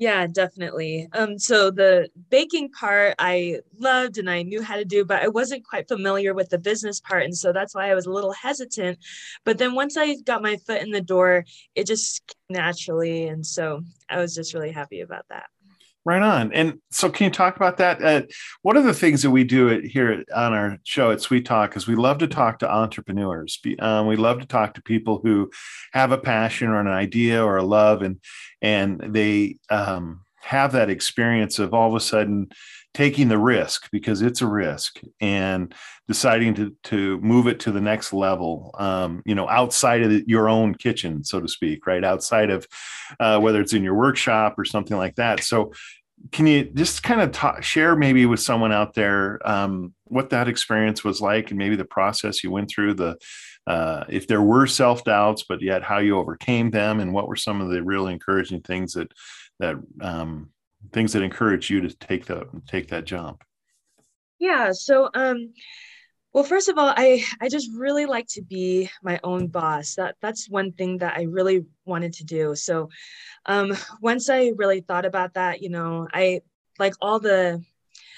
Yeah, 0.00 0.28
definitely. 0.28 1.08
Um, 1.12 1.38
so 1.40 1.72
the 1.72 2.08
baking 2.30 2.70
part 2.70 3.16
I 3.18 3.60
loved 3.80 4.16
and 4.18 4.30
I 4.30 4.42
knew 4.42 4.62
how 4.62 4.76
to 4.76 4.84
do, 4.84 5.04
but 5.04 5.22
I 5.22 5.28
wasn't 5.28 5.64
quite 5.66 5.88
familiar 5.88 6.34
with 6.34 6.50
the 6.50 6.58
business 6.58 7.00
part. 7.00 7.24
And 7.24 7.36
so 7.36 7.52
that's 7.52 7.74
why 7.74 7.90
I 7.90 7.94
was 7.96 8.06
a 8.06 8.12
little 8.12 8.32
hesitant. 8.32 8.98
But 9.44 9.58
then 9.58 9.74
once 9.74 9.96
I 9.96 10.14
got 10.24 10.40
my 10.42 10.56
foot 10.58 10.82
in 10.82 10.92
the 10.92 11.00
door, 11.00 11.44
it 11.74 11.88
just 11.88 12.22
naturally. 12.48 13.26
And 13.26 13.44
so 13.44 13.80
I 14.08 14.18
was 14.18 14.36
just 14.36 14.54
really 14.54 14.70
happy 14.70 15.00
about 15.00 15.24
that. 15.30 15.46
Right 16.08 16.22
on. 16.22 16.54
And 16.54 16.78
so, 16.90 17.10
can 17.10 17.24
you 17.24 17.30
talk 17.30 17.56
about 17.56 17.76
that? 17.76 18.02
Uh, 18.02 18.22
one 18.62 18.78
of 18.78 18.84
the 18.84 18.94
things 18.94 19.20
that 19.20 19.30
we 19.30 19.44
do 19.44 19.68
at, 19.68 19.84
here 19.84 20.24
on 20.34 20.54
our 20.54 20.78
show 20.84 21.10
at 21.10 21.20
Sweet 21.20 21.44
Talk 21.44 21.76
is 21.76 21.86
we 21.86 21.96
love 21.96 22.16
to 22.20 22.26
talk 22.26 22.60
to 22.60 22.72
entrepreneurs. 22.72 23.60
Um, 23.78 24.06
we 24.06 24.16
love 24.16 24.40
to 24.40 24.46
talk 24.46 24.72
to 24.72 24.82
people 24.82 25.20
who 25.22 25.50
have 25.92 26.10
a 26.10 26.16
passion 26.16 26.68
or 26.68 26.80
an 26.80 26.88
idea 26.88 27.44
or 27.44 27.58
a 27.58 27.62
love, 27.62 28.00
and 28.00 28.20
and 28.62 28.98
they 29.12 29.58
um, 29.68 30.22
have 30.40 30.72
that 30.72 30.88
experience 30.88 31.58
of 31.58 31.74
all 31.74 31.90
of 31.90 31.94
a 31.94 32.00
sudden 32.00 32.48
taking 32.94 33.28
the 33.28 33.38
risk 33.38 33.88
because 33.92 34.22
it's 34.22 34.40
a 34.40 34.46
risk 34.46 35.00
and 35.20 35.74
deciding 36.06 36.54
to 36.54 36.74
to 36.84 37.20
move 37.20 37.46
it 37.46 37.60
to 37.60 37.70
the 37.70 37.80
next 37.80 38.12
level 38.12 38.74
um, 38.78 39.22
you 39.26 39.34
know 39.34 39.48
outside 39.48 40.02
of 40.02 40.10
your 40.26 40.48
own 40.48 40.74
kitchen 40.74 41.22
so 41.22 41.38
to 41.38 41.46
speak 41.46 41.86
right 41.86 42.02
outside 42.02 42.50
of 42.50 42.66
uh, 43.20 43.38
whether 43.38 43.60
it's 43.60 43.74
in 43.74 43.84
your 43.84 43.94
workshop 43.94 44.58
or 44.58 44.64
something 44.64 44.96
like 44.96 45.14
that 45.16 45.44
so 45.44 45.70
can 46.32 46.46
you 46.46 46.64
just 46.64 47.02
kind 47.02 47.20
of 47.20 47.32
talk, 47.32 47.62
share 47.62 47.96
maybe 47.96 48.26
with 48.26 48.40
someone 48.40 48.72
out 48.72 48.94
there 48.94 49.40
um, 49.48 49.94
what 50.04 50.30
that 50.30 50.48
experience 50.48 51.04
was 51.04 51.20
like 51.20 51.50
and 51.50 51.58
maybe 51.58 51.76
the 51.76 51.84
process 51.84 52.42
you 52.42 52.50
went 52.50 52.70
through 52.70 52.94
the 52.94 53.16
uh, 53.66 54.04
if 54.08 54.26
there 54.26 54.42
were 54.42 54.66
self 54.66 55.04
doubts 55.04 55.44
but 55.48 55.62
yet 55.62 55.82
how 55.82 55.98
you 55.98 56.16
overcame 56.16 56.70
them 56.70 57.00
and 57.00 57.12
what 57.12 57.28
were 57.28 57.36
some 57.36 57.60
of 57.60 57.68
the 57.68 57.82
really 57.82 58.12
encouraging 58.12 58.60
things 58.60 58.92
that 58.92 59.12
that 59.58 59.76
um, 60.00 60.50
things 60.92 61.12
that 61.12 61.22
encourage 61.22 61.70
you 61.70 61.80
to 61.80 61.96
take 61.96 62.26
the 62.26 62.46
take 62.66 62.88
that 62.88 63.04
jump? 63.04 63.42
Yeah 64.38 64.70
so 64.72 65.10
um 65.14 65.52
well, 66.32 66.44
first 66.44 66.68
of 66.68 66.78
all, 66.78 66.92
I 66.96 67.24
I 67.40 67.48
just 67.48 67.70
really 67.74 68.06
like 68.06 68.26
to 68.30 68.42
be 68.42 68.90
my 69.02 69.18
own 69.24 69.48
boss. 69.48 69.94
That 69.94 70.16
that's 70.20 70.48
one 70.48 70.72
thing 70.72 70.98
that 70.98 71.16
I 71.16 71.22
really 71.22 71.64
wanted 71.84 72.12
to 72.14 72.24
do. 72.24 72.54
So, 72.54 72.90
um, 73.46 73.76
once 74.02 74.28
I 74.28 74.52
really 74.56 74.80
thought 74.80 75.06
about 75.06 75.34
that, 75.34 75.62
you 75.62 75.70
know, 75.70 76.06
I 76.12 76.42
like 76.78 76.94
all 77.00 77.18
the 77.20 77.62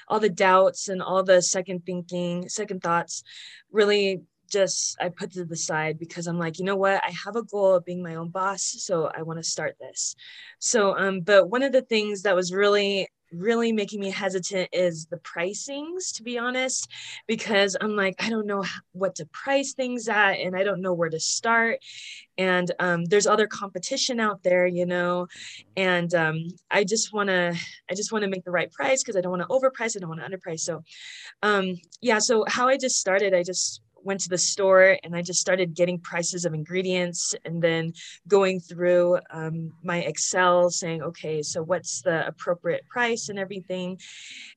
all 0.08 0.20
the 0.20 0.28
doubts 0.28 0.88
and 0.88 1.00
all 1.02 1.22
the 1.22 1.40
second 1.40 1.86
thinking, 1.86 2.48
second 2.48 2.82
thoughts, 2.82 3.22
really 3.70 4.22
just 4.50 4.96
I 5.00 5.08
put 5.08 5.32
to 5.32 5.44
the 5.44 5.56
side 5.56 5.98
because 5.98 6.26
I'm 6.26 6.38
like, 6.38 6.58
you 6.58 6.64
know 6.64 6.76
what, 6.76 7.02
I 7.04 7.12
have 7.24 7.36
a 7.36 7.44
goal 7.44 7.74
of 7.74 7.84
being 7.84 8.02
my 8.02 8.16
own 8.16 8.30
boss, 8.30 8.62
so 8.62 9.06
I 9.16 9.22
want 9.22 9.38
to 9.38 9.48
start 9.48 9.76
this. 9.80 10.16
So, 10.58 10.98
um, 10.98 11.20
but 11.20 11.48
one 11.48 11.62
of 11.62 11.72
the 11.72 11.82
things 11.82 12.22
that 12.22 12.34
was 12.34 12.52
really 12.52 13.08
really 13.32 13.72
making 13.72 14.00
me 14.00 14.10
hesitant 14.10 14.68
is 14.72 15.06
the 15.06 15.18
pricings 15.18 16.14
to 16.14 16.22
be 16.22 16.38
honest 16.38 16.88
because 17.26 17.76
i'm 17.80 17.96
like 17.96 18.14
i 18.18 18.28
don't 18.28 18.46
know 18.46 18.64
what 18.92 19.14
to 19.14 19.26
price 19.26 19.72
things 19.72 20.08
at 20.08 20.32
and 20.32 20.56
i 20.56 20.62
don't 20.62 20.80
know 20.80 20.94
where 20.94 21.08
to 21.10 21.20
start. 21.20 21.78
And 22.38 22.72
um, 22.78 23.04
there's 23.04 23.26
other 23.26 23.46
competition 23.46 24.18
out 24.18 24.42
there 24.42 24.66
you 24.66 24.86
know? 24.86 25.26
And 25.76 26.12
um, 26.14 26.48
i 26.70 26.84
just 26.84 27.12
want 27.12 27.28
to 27.28 27.54
i 27.90 27.94
just 27.94 28.12
want 28.12 28.22
to 28.22 28.30
make 28.30 28.44
the 28.44 28.50
right 28.50 28.72
price 28.72 29.02
because 29.02 29.16
i 29.16 29.20
don't 29.20 29.36
want 29.36 29.42
to 29.42 29.48
overprice 29.48 29.96
i 29.96 30.00
don't 30.00 30.08
want 30.08 30.20
to 30.20 30.28
underprice. 30.28 30.60
So 30.60 30.82
um, 31.42 31.76
yeah 32.00 32.18
so 32.18 32.44
how 32.48 32.68
i 32.68 32.76
just 32.76 32.98
started 32.98 33.34
i 33.34 33.42
just 33.42 33.82
went 34.02 34.20
to 34.20 34.28
the 34.28 34.38
store 34.38 34.96
and 35.02 35.14
I 35.14 35.22
just 35.22 35.40
started 35.40 35.74
getting 35.74 35.98
prices 35.98 36.44
of 36.44 36.54
ingredients 36.54 37.34
and 37.44 37.62
then 37.62 37.92
going 38.28 38.60
through 38.60 39.18
um, 39.30 39.72
my 39.82 39.98
Excel 39.98 40.70
saying, 40.70 41.02
okay, 41.02 41.42
so 41.42 41.62
what's 41.62 42.02
the 42.02 42.26
appropriate 42.26 42.86
price 42.88 43.28
and 43.28 43.38
everything. 43.38 43.98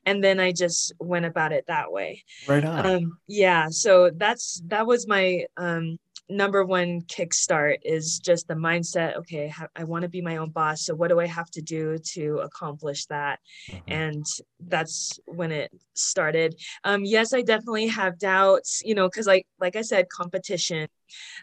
And 0.06 0.24
then 0.24 0.40
I 0.40 0.52
just 0.52 0.94
went 1.00 1.26
about 1.26 1.52
it 1.52 1.66
that 1.68 1.92
way. 1.92 2.24
Right 2.48 2.64
on. 2.64 2.86
Um, 2.86 3.18
yeah. 3.28 3.68
So 3.70 4.12
that's, 4.16 4.62
that 4.68 4.88
was 4.88 5.08
my, 5.08 5.46
um, 5.58 6.00
number 6.30 6.64
one 6.64 7.02
kickstart 7.02 7.78
is 7.84 8.20
just 8.20 8.48
the 8.48 8.54
mindset 8.54 9.18
okay 9.18 9.54
i 9.76 9.84
want 9.84 10.04
to 10.04 10.08
be 10.08 10.22
my 10.22 10.38
own 10.38 10.50
boss 10.50 10.86
so 10.86 10.96
what 10.96 11.10
do 11.10 11.20
i 11.20 11.28
have 11.28 11.50
to 11.52 11.62
do 11.62 11.98
to 11.98 12.40
accomplish 12.44 13.06
that 13.06 13.40
mm-hmm. 13.70 13.92
and 13.92 14.26
that's 14.68 15.20
when 15.26 15.52
it 15.52 15.70
started 15.96 16.56
um, 16.86 17.04
yes 17.04 17.34
i 17.34 17.42
definitely 17.42 17.88
have 17.88 18.18
doubts 18.18 18.82
you 18.86 18.96
know 18.96 19.08
because 19.10 19.28
like 19.28 19.46
like 19.60 19.76
i 19.76 19.82
said 19.82 20.08
competition 20.10 20.88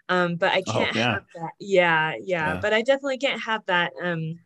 um, 0.09 0.37
but 0.37 0.51
i 0.53 0.63
oh, 0.67 0.73
can't 0.73 0.97
oh, 0.97 0.99
yeah. 0.99 1.13
have 1.13 1.25
that 1.35 1.51
yeah, 1.61 2.13
yeah, 2.13 2.55
yeah 2.55 2.61
but 2.61 2.73
i 2.73 2.81
definitely 2.81 3.19
can't 3.19 3.43
have 3.43 3.65
that 3.67 3.93
um 4.03 4.39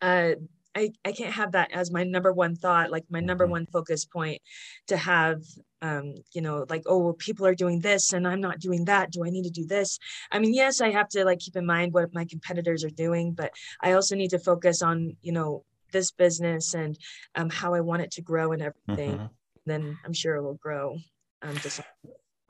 uh 0.00 0.32
I, 0.74 0.92
I 1.04 1.12
can't 1.12 1.34
have 1.34 1.52
that 1.52 1.72
as 1.72 1.90
my 1.90 2.04
number 2.04 2.32
one 2.32 2.56
thought, 2.56 2.90
like 2.90 3.04
my 3.10 3.20
number 3.20 3.44
mm-hmm. 3.44 3.52
one 3.52 3.66
focus 3.66 4.04
point 4.04 4.40
to 4.86 4.96
have, 4.96 5.42
um, 5.82 6.14
you 6.32 6.40
know, 6.40 6.64
like, 6.68 6.82
oh, 6.86 7.12
people 7.12 7.46
are 7.46 7.54
doing 7.54 7.80
this 7.80 8.12
and 8.12 8.26
I'm 8.26 8.40
not 8.40 8.60
doing 8.60 8.86
that. 8.86 9.10
Do 9.10 9.24
I 9.24 9.30
need 9.30 9.44
to 9.44 9.50
do 9.50 9.66
this? 9.66 9.98
I 10.30 10.38
mean, 10.38 10.54
yes, 10.54 10.80
I 10.80 10.90
have 10.90 11.08
to 11.10 11.24
like 11.24 11.40
keep 11.40 11.56
in 11.56 11.66
mind 11.66 11.92
what 11.92 12.14
my 12.14 12.24
competitors 12.24 12.84
are 12.84 12.90
doing, 12.90 13.32
but 13.32 13.52
I 13.80 13.92
also 13.92 14.16
need 14.16 14.30
to 14.30 14.38
focus 14.38 14.82
on, 14.82 15.16
you 15.20 15.32
know, 15.32 15.64
this 15.92 16.10
business 16.10 16.74
and 16.74 16.98
um, 17.34 17.50
how 17.50 17.74
I 17.74 17.80
want 17.80 18.02
it 18.02 18.12
to 18.12 18.22
grow 18.22 18.52
and 18.52 18.62
everything. 18.62 19.18
Mm-hmm. 19.18 19.26
Then 19.66 19.98
I'm 20.04 20.14
sure 20.14 20.36
it 20.36 20.42
will 20.42 20.54
grow. 20.54 20.96
Um, 21.42 21.56
just 21.56 21.80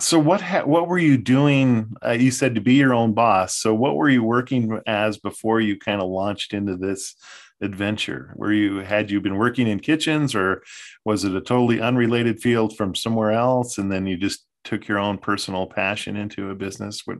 so 0.01 0.19
what 0.19 0.41
ha- 0.41 0.65
what 0.65 0.89
were 0.89 0.99
you 0.99 1.17
doing 1.17 1.95
uh, 2.05 2.13
you 2.13 2.31
said 2.31 2.55
to 2.55 2.61
be 2.61 2.75
your 2.75 2.93
own 2.93 3.13
boss 3.13 3.57
so 3.57 3.75
what 3.75 3.95
were 3.95 4.09
you 4.09 4.23
working 4.23 4.81
as 4.87 5.19
before 5.19 5.61
you 5.61 5.79
kind 5.79 6.01
of 6.01 6.09
launched 6.09 6.55
into 6.55 6.77
this 6.77 7.15
adventure? 7.63 8.35
Were 8.37 8.53
you 8.53 8.79
had 8.79 9.11
you 9.11 9.21
been 9.21 9.37
working 9.37 9.67
in 9.67 9.81
kitchens, 9.81 10.35
or 10.35 10.63
was 11.05 11.25
it 11.25 11.35
a 11.35 11.41
totally 11.41 11.81
unrelated 11.81 12.41
field 12.41 12.77
from 12.77 12.95
somewhere 12.95 13.33
else, 13.33 13.79
and 13.79 13.91
then 13.91 14.07
you 14.07 14.17
just 14.17 14.47
took 14.65 14.87
your 14.87 14.99
own 14.99 15.19
personal 15.19 15.67
passion 15.67 16.17
into 16.17 16.51
a 16.51 16.55
business? 16.55 17.03
What 17.05 17.19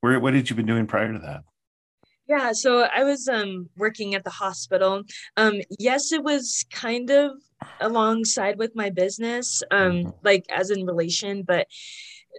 where 0.00 0.18
what 0.18 0.34
had 0.34 0.50
you 0.50 0.56
been 0.56 0.66
doing 0.66 0.86
prior 0.86 1.12
to 1.12 1.18
that? 1.20 1.42
Yeah, 2.28 2.52
so 2.52 2.82
I 2.82 3.04
was 3.04 3.28
um, 3.28 3.68
working 3.76 4.16
at 4.16 4.24
the 4.24 4.30
hospital. 4.30 5.04
Um, 5.36 5.60
yes, 5.78 6.10
it 6.10 6.24
was 6.24 6.64
kind 6.72 7.08
of 7.10 7.32
alongside 7.80 8.58
with 8.58 8.74
my 8.74 8.90
business, 8.90 9.62
um, 9.70 9.92
mm-hmm. 9.92 10.10
like 10.24 10.44
as 10.50 10.70
in 10.70 10.84
relation, 10.84 11.42
but 11.42 11.68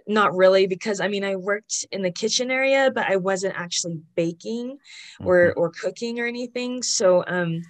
not 0.06 0.34
really 0.34 0.66
because 0.66 1.00
I 1.00 1.08
mean 1.08 1.24
I 1.24 1.36
worked 1.36 1.86
in 1.90 2.02
the 2.02 2.10
kitchen 2.10 2.50
area, 2.50 2.90
but 2.94 3.06
I 3.06 3.16
wasn't 3.16 3.58
actually 3.58 4.00
baking 4.14 4.78
or 5.24 5.50
mm-hmm. 5.50 5.60
or 5.60 5.70
cooking 5.70 6.20
or 6.20 6.26
anything. 6.26 6.82
So 6.82 7.24
um 7.26 7.62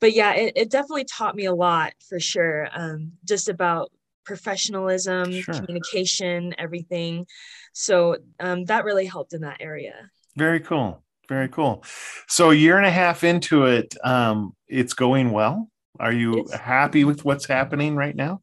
but 0.00 0.12
yeah, 0.12 0.34
it, 0.34 0.52
it 0.56 0.70
definitely 0.70 1.04
taught 1.04 1.36
me 1.36 1.46
a 1.46 1.54
lot 1.54 1.92
for 2.08 2.20
sure. 2.20 2.68
Um 2.72 3.12
just 3.24 3.48
about 3.48 3.90
professionalism, 4.24 5.32
sure. 5.32 5.54
communication, 5.54 6.54
everything. 6.58 7.26
So 7.72 8.16
um 8.40 8.64
that 8.66 8.84
really 8.84 9.06
helped 9.06 9.32
in 9.32 9.42
that 9.42 9.58
area. 9.60 10.10
Very 10.36 10.60
cool. 10.60 11.02
Very 11.28 11.48
cool. 11.48 11.84
So 12.28 12.50
a 12.50 12.54
year 12.54 12.76
and 12.76 12.86
a 12.86 12.90
half 12.90 13.24
into 13.24 13.64
it, 13.64 13.94
um, 14.04 14.54
it's 14.68 14.92
going 14.92 15.30
well. 15.30 15.70
Are 16.00 16.12
you 16.12 16.40
it's, 16.40 16.52
happy 16.52 17.04
with 17.04 17.24
what's 17.24 17.46
happening 17.46 17.94
right 17.94 18.14
now? 18.14 18.42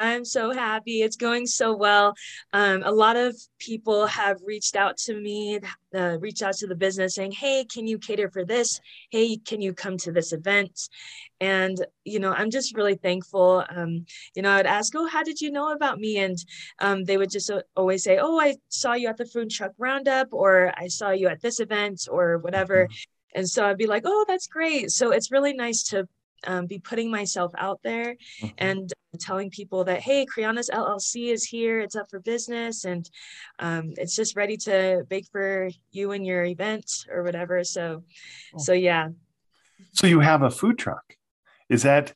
I'm 0.00 0.24
so 0.24 0.50
happy. 0.50 1.02
It's 1.02 1.16
going 1.16 1.46
so 1.46 1.76
well. 1.76 2.14
Um, 2.54 2.82
a 2.84 2.90
lot 2.90 3.16
of 3.16 3.36
people 3.58 4.06
have 4.06 4.38
reached 4.42 4.74
out 4.74 4.96
to 5.04 5.14
me, 5.14 5.60
uh, 5.94 6.16
reached 6.18 6.42
out 6.42 6.54
to 6.54 6.66
the 6.66 6.74
business 6.74 7.14
saying, 7.14 7.32
Hey, 7.32 7.66
can 7.66 7.86
you 7.86 7.98
cater 7.98 8.30
for 8.30 8.44
this? 8.44 8.80
Hey, 9.10 9.36
can 9.36 9.60
you 9.60 9.74
come 9.74 9.98
to 9.98 10.10
this 10.10 10.32
event? 10.32 10.88
And, 11.38 11.84
you 12.04 12.18
know, 12.18 12.32
I'm 12.32 12.50
just 12.50 12.74
really 12.74 12.94
thankful. 12.94 13.62
Um, 13.68 14.06
you 14.34 14.40
know, 14.40 14.52
I'd 14.52 14.66
ask, 14.66 14.94
Oh, 14.96 15.06
how 15.06 15.22
did 15.22 15.38
you 15.40 15.52
know 15.52 15.70
about 15.70 16.00
me? 16.00 16.16
And 16.18 16.38
um, 16.78 17.04
they 17.04 17.18
would 17.18 17.30
just 17.30 17.50
always 17.76 18.02
say, 18.02 18.18
Oh, 18.18 18.40
I 18.40 18.56
saw 18.70 18.94
you 18.94 19.08
at 19.08 19.18
the 19.18 19.26
Food 19.26 19.50
Truck 19.50 19.72
Roundup, 19.76 20.28
or 20.32 20.72
I 20.78 20.88
saw 20.88 21.10
you 21.10 21.28
at 21.28 21.42
this 21.42 21.60
event, 21.60 22.08
or 22.10 22.38
whatever. 22.38 22.84
Mm-hmm. 22.86 23.38
And 23.38 23.48
so 23.48 23.66
I'd 23.66 23.76
be 23.76 23.86
like, 23.86 24.04
Oh, 24.06 24.24
that's 24.26 24.46
great. 24.46 24.90
So 24.90 25.10
it's 25.10 25.30
really 25.30 25.52
nice 25.52 25.82
to 25.90 26.08
um, 26.46 26.66
be 26.66 26.78
putting 26.78 27.10
myself 27.10 27.52
out 27.58 27.80
there 27.82 28.16
mm-hmm. 28.42 28.48
and 28.58 28.92
telling 29.18 29.50
people 29.50 29.84
that 29.84 30.00
hey 30.00 30.24
Kriana's 30.24 30.70
LLC 30.72 31.32
is 31.32 31.44
here 31.44 31.80
it's 31.80 31.96
up 31.96 32.08
for 32.08 32.20
business 32.20 32.84
and 32.84 33.08
um, 33.58 33.92
it's 33.96 34.14
just 34.14 34.36
ready 34.36 34.56
to 34.58 35.04
bake 35.08 35.26
for 35.32 35.68
you 35.90 36.12
and 36.12 36.24
your 36.24 36.44
event 36.44 36.90
or 37.10 37.22
whatever 37.22 37.64
so 37.64 38.02
oh. 38.54 38.58
so 38.58 38.72
yeah 38.72 39.08
so 39.92 40.06
you 40.06 40.20
have 40.20 40.42
a 40.42 40.50
food 40.50 40.78
truck 40.78 41.16
is 41.68 41.82
that 41.82 42.14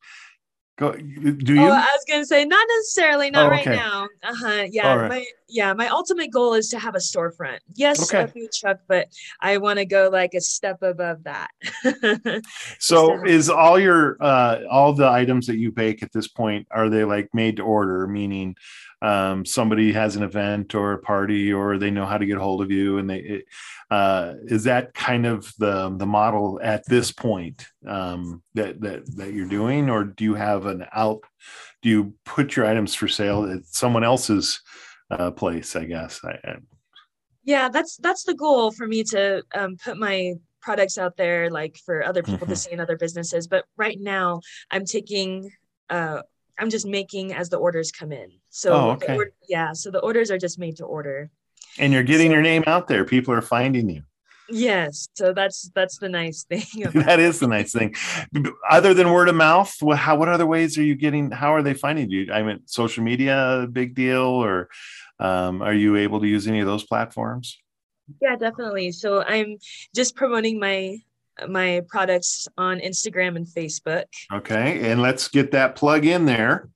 Go. 0.77 0.91
Do 0.93 1.55
you? 1.55 1.61
Oh, 1.61 1.71
I 1.71 1.79
was 1.79 2.05
gonna 2.09 2.27
say 2.27 2.45
not 2.45 2.67
necessarily, 2.79 3.31
not 3.31 3.53
oh, 3.53 3.55
okay. 3.55 3.71
right 3.71 3.77
now. 3.77 4.09
Uh 4.25 4.35
huh. 4.35 4.67
Yeah. 4.69 4.95
Right. 4.95 5.09
My 5.09 5.27
yeah. 5.49 5.73
My 5.73 5.87
ultimate 5.87 6.33
goal 6.33 6.55
is 6.55 6.69
to 6.71 6.81
have 6.81 6.97
a 6.97 6.99
storefront. 6.99 7.59
Yes, 7.77 8.13
okay. 8.13 8.25
a 8.25 8.29
food 8.29 8.51
truck, 8.53 8.81
but 8.89 9.07
I 9.41 9.59
want 9.59 9.79
to 9.79 9.85
go 9.85 10.11
like 10.13 10.35
a 10.35 10.41
step 10.41 10.83
above 10.83 11.23
that. 11.25 11.51
so, 12.81 13.25
is 13.25 13.49
all 13.49 13.79
your 13.79 14.17
uh 14.21 14.63
all 14.69 14.93
the 14.93 15.09
items 15.09 15.47
that 15.47 15.59
you 15.59 15.71
bake 15.71 16.03
at 16.03 16.13
this 16.13 16.27
point 16.27 16.67
are 16.73 16.89
they 16.89 17.05
like 17.05 17.29
made 17.33 17.59
to 17.59 17.63
order? 17.63 18.09
Meaning, 18.09 18.57
um, 19.05 19.45
somebody 19.45 19.93
has 19.93 20.17
an 20.17 20.23
event 20.23 20.75
or 20.75 20.95
a 20.95 20.99
party, 20.99 21.53
or 21.53 21.77
they 21.77 21.91
know 21.91 22.07
how 22.07 22.17
to 22.17 22.25
get 22.25 22.39
hold 22.39 22.63
of 22.63 22.71
you, 22.71 22.97
and 22.97 23.11
they 23.11 23.43
uh, 23.91 24.33
is 24.45 24.65
that 24.65 24.95
kind 24.95 25.27
of 25.27 25.53
the 25.59 25.95
the 25.99 26.07
model 26.07 26.59
at 26.63 26.87
this 26.87 27.13
point 27.13 27.67
um, 27.87 28.43
that 28.55 28.81
that 28.81 29.05
that 29.17 29.35
you're 29.35 29.47
doing, 29.47 29.91
or 29.91 30.05
do 30.05 30.25
you 30.25 30.35
have 30.35 30.65
an 30.65 30.87
out? 30.95 31.21
Do 31.83 31.91
you 31.91 32.15
put 32.25 32.57
your 32.57 32.65
items 32.65 32.95
for 32.95 33.07
sale 33.07 33.45
at 33.45 33.67
someone 33.67 34.05
else's 34.05 34.63
uh, 35.11 35.31
place? 35.33 35.77
I 35.77 35.85
guess. 35.85 36.21
I, 36.25 36.39
I, 36.43 36.57
yeah, 37.45 37.69
that's 37.69 37.99
that's 37.99 38.25
the 38.25 38.35
goal 38.35 38.71
for 38.71 38.87
me 38.87 39.05
to 39.05 39.43
um, 39.55 39.77
put 39.77 39.99
my 39.99 40.33
products 40.63 40.97
out 40.97 41.19
there, 41.19 41.51
like 41.51 41.77
for 41.85 42.03
other 42.03 42.23
people 42.23 42.47
mm-hmm. 42.47 42.53
to 42.53 42.57
see 42.57 42.73
in 42.73 42.81
other 42.81 42.97
businesses. 42.97 43.49
But 43.49 43.67
right 43.77 44.01
now, 44.01 44.41
I'm 44.71 44.87
taking. 44.87 45.53
Uh, 45.91 46.23
I'm 46.59 46.71
just 46.71 46.87
making 46.87 47.33
as 47.33 47.49
the 47.49 47.57
orders 47.57 47.91
come 47.91 48.13
in. 48.13 48.31
So 48.51 48.73
oh, 48.73 48.91
okay. 48.93 49.17
Order, 49.17 49.33
yeah, 49.49 49.73
so 49.73 49.91
the 49.91 50.01
orders 50.01 50.31
are 50.31 50.39
just 50.39 50.59
made 50.59 50.77
to 50.77 50.85
order. 50.85 51.31
And 51.79 51.93
you're 51.93 52.03
getting 52.03 52.29
so, 52.29 52.35
your 52.35 52.43
name 52.43 52.63
out 52.67 52.87
there. 52.87 53.05
People 53.05 53.35
are 53.35 53.43
finding 53.43 53.89
you. 53.89 54.03
Yes 54.49 55.09
so 55.15 55.33
that's 55.33 55.71
that's 55.75 55.99
the 55.99 56.09
nice 56.09 56.45
thing 56.45 56.85
that 56.95 57.19
is 57.19 57.41
the 57.41 57.47
nice 57.47 57.73
thing. 57.73 57.95
Other 58.69 58.93
than 58.93 59.11
word 59.11 59.29
of 59.29 59.35
mouth 59.35 59.75
what, 59.81 59.97
how 59.97 60.17
what 60.17 60.29
other 60.29 60.47
ways 60.47 60.77
are 60.77 60.83
you 60.83 60.95
getting 60.95 61.31
how 61.31 61.55
are 61.55 61.63
they 61.63 61.73
finding 61.73 62.11
you? 62.11 62.31
I 62.31 62.43
mean 62.43 62.61
social 62.67 63.03
media 63.03 63.67
big 63.73 63.95
deal 63.95 64.21
or 64.21 64.69
um, 65.19 65.63
are 65.63 65.73
you 65.73 65.97
able 65.97 66.21
to 66.21 66.27
use 66.27 66.47
any 66.47 66.61
of 66.61 66.67
those 66.67 66.85
platforms? 66.85 67.59
Yeah 68.21 68.37
definitely. 68.37 68.93
So 68.93 69.23
i'm 69.23 69.57
just 69.95 70.15
promoting 70.15 70.61
my 70.61 70.99
my 71.49 71.83
products 71.89 72.49
on 72.57 72.79
instagram 72.81 73.37
and 73.37 73.47
facebook. 73.47 74.05
Okay 74.33 74.91
and 74.91 75.01
let's 75.03 75.29
get 75.29 75.51
that 75.53 75.77
plug 75.77 76.05
in 76.05 76.25
there. 76.25 76.69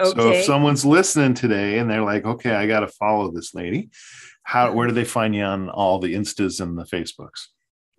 Okay. 0.00 0.20
so 0.20 0.32
if 0.32 0.44
someone's 0.44 0.84
listening 0.84 1.34
today 1.34 1.78
and 1.78 1.90
they're 1.90 2.02
like 2.02 2.24
okay 2.24 2.52
i 2.54 2.66
got 2.66 2.80
to 2.80 2.88
follow 2.88 3.30
this 3.30 3.54
lady 3.54 3.90
how 4.44 4.72
where 4.72 4.86
do 4.88 4.94
they 4.94 5.04
find 5.04 5.34
you 5.34 5.42
on 5.42 5.68
all 5.68 5.98
the 5.98 6.14
instas 6.14 6.60
and 6.60 6.78
the 6.78 6.84
facebooks? 6.84 7.48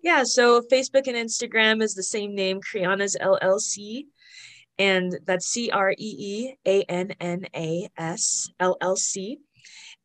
Yeah 0.01 0.23
so 0.23 0.61
facebook 0.61 1.07
and 1.07 1.15
instagram 1.15 1.83
is 1.83 1.93
the 1.93 2.03
same 2.03 2.33
name 2.33 2.59
kriana's 2.59 3.15
llc 3.21 4.05
and 4.79 5.19
that's 5.25 5.47
c-r-e-e-a-n-n-a-s 5.47 6.55
llc 8.59 9.37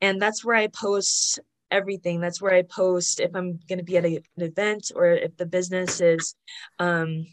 and 0.03 0.21
that's 0.21 0.45
where 0.45 0.57
i 0.57 0.67
post 0.67 1.41
everything 1.71 2.21
that's 2.21 2.41
where 2.41 2.55
i 2.55 2.63
post 2.63 3.21
if 3.21 3.35
i'm 3.35 3.59
going 3.69 3.79
to 3.79 3.85
be 3.85 3.97
at 3.97 4.05
a, 4.05 4.17
an 4.37 4.43
event 4.43 4.91
or 4.95 5.07
if 5.07 5.37
the 5.37 5.47
business 5.47 6.01
is 6.01 6.35
um, 6.79 7.27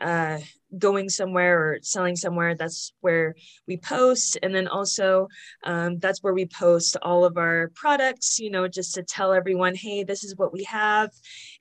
uh, 0.00 0.38
going 0.76 1.08
somewhere 1.08 1.58
or 1.58 1.78
selling 1.82 2.16
somewhere, 2.16 2.54
that's 2.54 2.92
where 3.00 3.34
we 3.66 3.76
post. 3.76 4.38
And 4.42 4.54
then 4.54 4.68
also, 4.68 5.28
um, 5.64 5.98
that's 5.98 6.22
where 6.22 6.34
we 6.34 6.46
post 6.46 6.96
all 7.02 7.24
of 7.24 7.38
our 7.38 7.70
products, 7.74 8.38
you 8.38 8.50
know, 8.50 8.68
just 8.68 8.94
to 8.94 9.02
tell 9.02 9.32
everyone, 9.32 9.74
hey, 9.74 10.04
this 10.04 10.24
is 10.24 10.36
what 10.36 10.52
we 10.52 10.64
have 10.64 11.10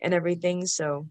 and 0.02 0.14
everything. 0.14 0.66
So, 0.66 1.08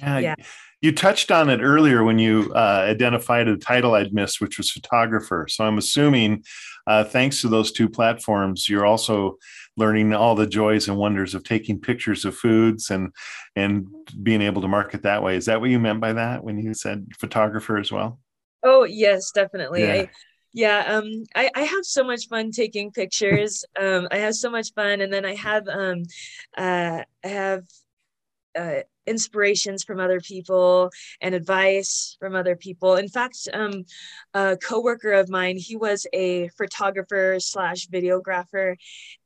yeah. 0.00 0.18
yeah. 0.18 0.34
You 0.82 0.92
touched 0.92 1.30
on 1.30 1.48
it 1.48 1.60
earlier 1.62 2.04
when 2.04 2.18
you 2.18 2.52
uh, 2.54 2.84
identified 2.86 3.48
a 3.48 3.56
title 3.56 3.94
I'd 3.94 4.12
missed, 4.12 4.40
which 4.40 4.58
was 4.58 4.70
photographer. 4.70 5.46
So 5.48 5.64
I'm 5.64 5.78
assuming, 5.78 6.44
uh, 6.86 7.04
thanks 7.04 7.40
to 7.40 7.48
those 7.48 7.72
two 7.72 7.88
platforms, 7.88 8.68
you're 8.68 8.86
also 8.86 9.38
learning 9.76 10.12
all 10.12 10.34
the 10.34 10.46
joys 10.46 10.88
and 10.88 10.96
wonders 10.96 11.34
of 11.34 11.44
taking 11.44 11.80
pictures 11.80 12.24
of 12.24 12.36
foods 12.36 12.90
and 12.90 13.10
and 13.56 13.86
being 14.22 14.42
able 14.42 14.62
to 14.62 14.68
market 14.68 15.02
that 15.02 15.22
way. 15.22 15.36
Is 15.36 15.46
that 15.46 15.60
what 15.60 15.70
you 15.70 15.78
meant 15.78 16.00
by 16.00 16.12
that 16.12 16.44
when 16.44 16.58
you 16.58 16.74
said 16.74 17.06
photographer 17.18 17.78
as 17.78 17.90
well? 17.90 18.20
Oh 18.62 18.84
yes, 18.84 19.30
definitely. 19.32 19.82
Yeah. 19.82 19.92
I, 19.92 20.10
Yeah, 20.52 20.84
um, 20.88 21.24
I, 21.34 21.50
I 21.54 21.62
have 21.62 21.84
so 21.84 22.04
much 22.04 22.28
fun 22.28 22.50
taking 22.50 22.90
pictures. 22.90 23.64
um, 23.80 24.08
I 24.10 24.18
have 24.18 24.34
so 24.34 24.50
much 24.50 24.72
fun, 24.74 25.00
and 25.00 25.12
then 25.12 25.24
I 25.24 25.34
have 25.34 25.68
um, 25.68 26.02
uh, 26.56 27.02
I 27.24 27.28
have 27.28 27.64
uh, 28.58 28.80
inspirations 29.06 29.84
from 29.84 30.00
other 30.00 30.20
people 30.20 30.90
and 31.20 31.34
advice 31.34 32.16
from 32.20 32.34
other 32.34 32.56
people. 32.56 32.96
In 32.96 33.08
fact, 33.08 33.48
um, 33.52 33.84
a 34.34 34.56
coworker 34.56 35.12
of 35.12 35.28
mine, 35.28 35.56
he 35.56 35.76
was 35.76 36.06
a 36.12 36.48
photographer 36.48 37.36
slash 37.38 37.86
videographer, 37.88 38.76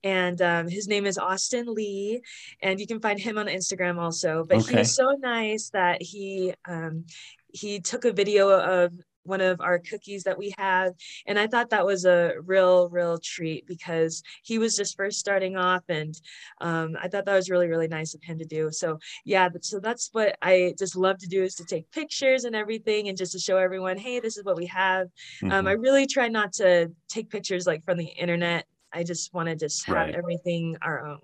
and 0.02 0.40
um, 0.42 0.68
his 0.68 0.88
name 0.88 1.06
is 1.06 1.18
Austin 1.18 1.66
Lee, 1.66 2.22
and 2.62 2.80
you 2.80 2.86
can 2.86 3.00
find 3.00 3.18
him 3.18 3.38
on 3.38 3.46
Instagram 3.46 3.98
also. 3.98 4.44
But 4.48 4.58
okay. 4.58 4.70
he 4.70 4.76
was 4.78 4.94
so 4.94 5.16
nice 5.20 5.70
that 5.70 6.02
he 6.02 6.54
um, 6.68 7.04
he 7.52 7.80
took 7.80 8.04
a 8.04 8.12
video 8.12 8.48
of 8.50 8.92
one 9.30 9.40
of 9.40 9.60
our 9.60 9.78
cookies 9.78 10.24
that 10.24 10.36
we 10.36 10.52
have. 10.58 10.92
And 11.26 11.38
i 11.38 11.46
thought 11.46 11.70
that 11.70 11.86
was 11.86 12.04
a 12.04 12.34
real 12.44 12.88
real 12.88 13.18
treat 13.18 13.66
because 13.66 14.22
he 14.42 14.58
was 14.58 14.76
just 14.76 14.96
first 14.96 15.18
starting 15.18 15.56
off 15.56 15.84
and 15.88 16.14
um, 16.60 16.96
i 17.00 17.08
thought 17.08 17.24
that 17.24 17.34
was 17.34 17.50
really 17.50 17.68
really 17.68 17.88
nice 17.88 18.14
of 18.14 18.22
him 18.22 18.38
to 18.38 18.44
do. 18.44 18.70
So 18.70 18.98
yeah 19.24 19.48
so 19.62 19.80
that's 19.80 20.10
what 20.12 20.36
i 20.42 20.74
just 20.78 20.96
love 20.96 21.18
to 21.18 21.28
do 21.28 21.42
is 21.42 21.54
to 21.56 21.64
take 21.64 21.90
pictures 21.90 22.44
and 22.44 22.54
everything 22.54 23.08
and 23.08 23.16
just 23.16 23.32
to 23.32 23.38
show 23.38 23.56
everyone 23.56 23.96
hey 23.96 24.20
this 24.20 24.36
is 24.36 24.44
what 24.44 24.56
we 24.56 24.66
have. 24.66 25.06
Mm-hmm. 25.06 25.52
um, 25.52 25.66
i 25.66 25.72
mm-hmm. 25.72 25.82
really 25.82 26.06
try 26.06 26.28
not 26.28 26.52
to 26.54 26.90
take 27.08 27.30
pictures 27.30 27.66
like 27.66 27.84
from 27.84 27.98
the 27.98 28.06
internet. 28.06 28.66
I 28.92 29.04
just 29.04 29.32
want 29.32 29.48
to 29.48 29.56
just 29.56 29.86
have 29.86 29.96
right. 29.96 30.14
everything 30.14 30.76
our 30.82 31.06
own. 31.06 31.20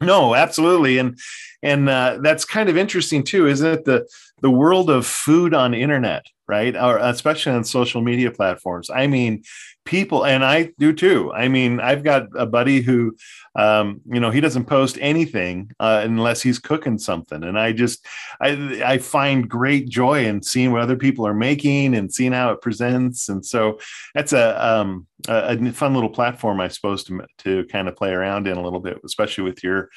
No 0.00 0.34
absolutely. 0.34 0.98
And 0.98 1.18
and 1.62 1.88
uh, 1.88 2.18
that's 2.20 2.44
kind 2.44 2.68
of 2.68 2.76
interesting 2.76 3.22
too 3.22 3.46
isn't 3.46 3.66
it? 3.66 3.84
The 3.84 4.06
the 4.42 4.50
world 4.50 4.90
of 4.90 5.06
food 5.06 5.54
on 5.54 5.74
internet 5.74 6.26
right? 6.48 6.76
Or 6.76 6.98
especially 6.98 7.52
on 7.52 7.64
social 7.64 8.00
media 8.02 8.30
platforms. 8.30 8.90
I 8.90 9.06
mean 9.06 9.42
people 9.84 10.26
and 10.26 10.44
i 10.44 10.72
do 10.78 10.92
too. 10.92 11.32
I 11.32 11.48
mean 11.48 11.78
i've 11.80 12.02
got 12.02 12.26
a 12.36 12.44
buddy 12.44 12.80
who 12.80 13.16
um, 13.54 14.00
you 14.06 14.20
know 14.20 14.30
he 14.30 14.40
doesn't 14.40 14.66
post 14.66 14.98
anything 15.00 15.70
uh, 15.80 16.02
unless 16.04 16.42
he's 16.42 16.58
cooking 16.58 16.98
something. 16.98 17.42
And 17.42 17.58
i 17.58 17.72
just 17.72 18.04
I, 18.40 18.82
I 18.84 18.98
find 18.98 19.48
great 19.48 19.88
joy 19.88 20.26
in 20.26 20.42
seeing 20.42 20.72
what 20.72 20.82
other 20.82 20.96
people 20.96 21.26
are 21.26 21.34
making 21.34 21.94
and 21.94 22.12
seeing 22.12 22.32
how 22.32 22.52
it 22.52 22.60
presents. 22.60 23.28
And 23.28 23.44
so 23.44 23.78
that's 24.14 24.32
a 24.32 24.66
um, 24.66 25.06
a, 25.28 25.56
a 25.56 25.72
fun 25.72 25.94
little 25.94 26.10
platform 26.10 26.60
i 26.60 26.68
suppose 26.68 27.04
to 27.04 27.22
to 27.38 27.64
kind 27.66 27.88
of 27.88 27.96
play 27.96 28.10
around 28.10 28.46
in 28.46 28.56
a 28.56 28.62
little 28.62 28.80
bit 28.80 29.00
especially 29.04 29.44
with 29.44 29.62
your 29.64 29.88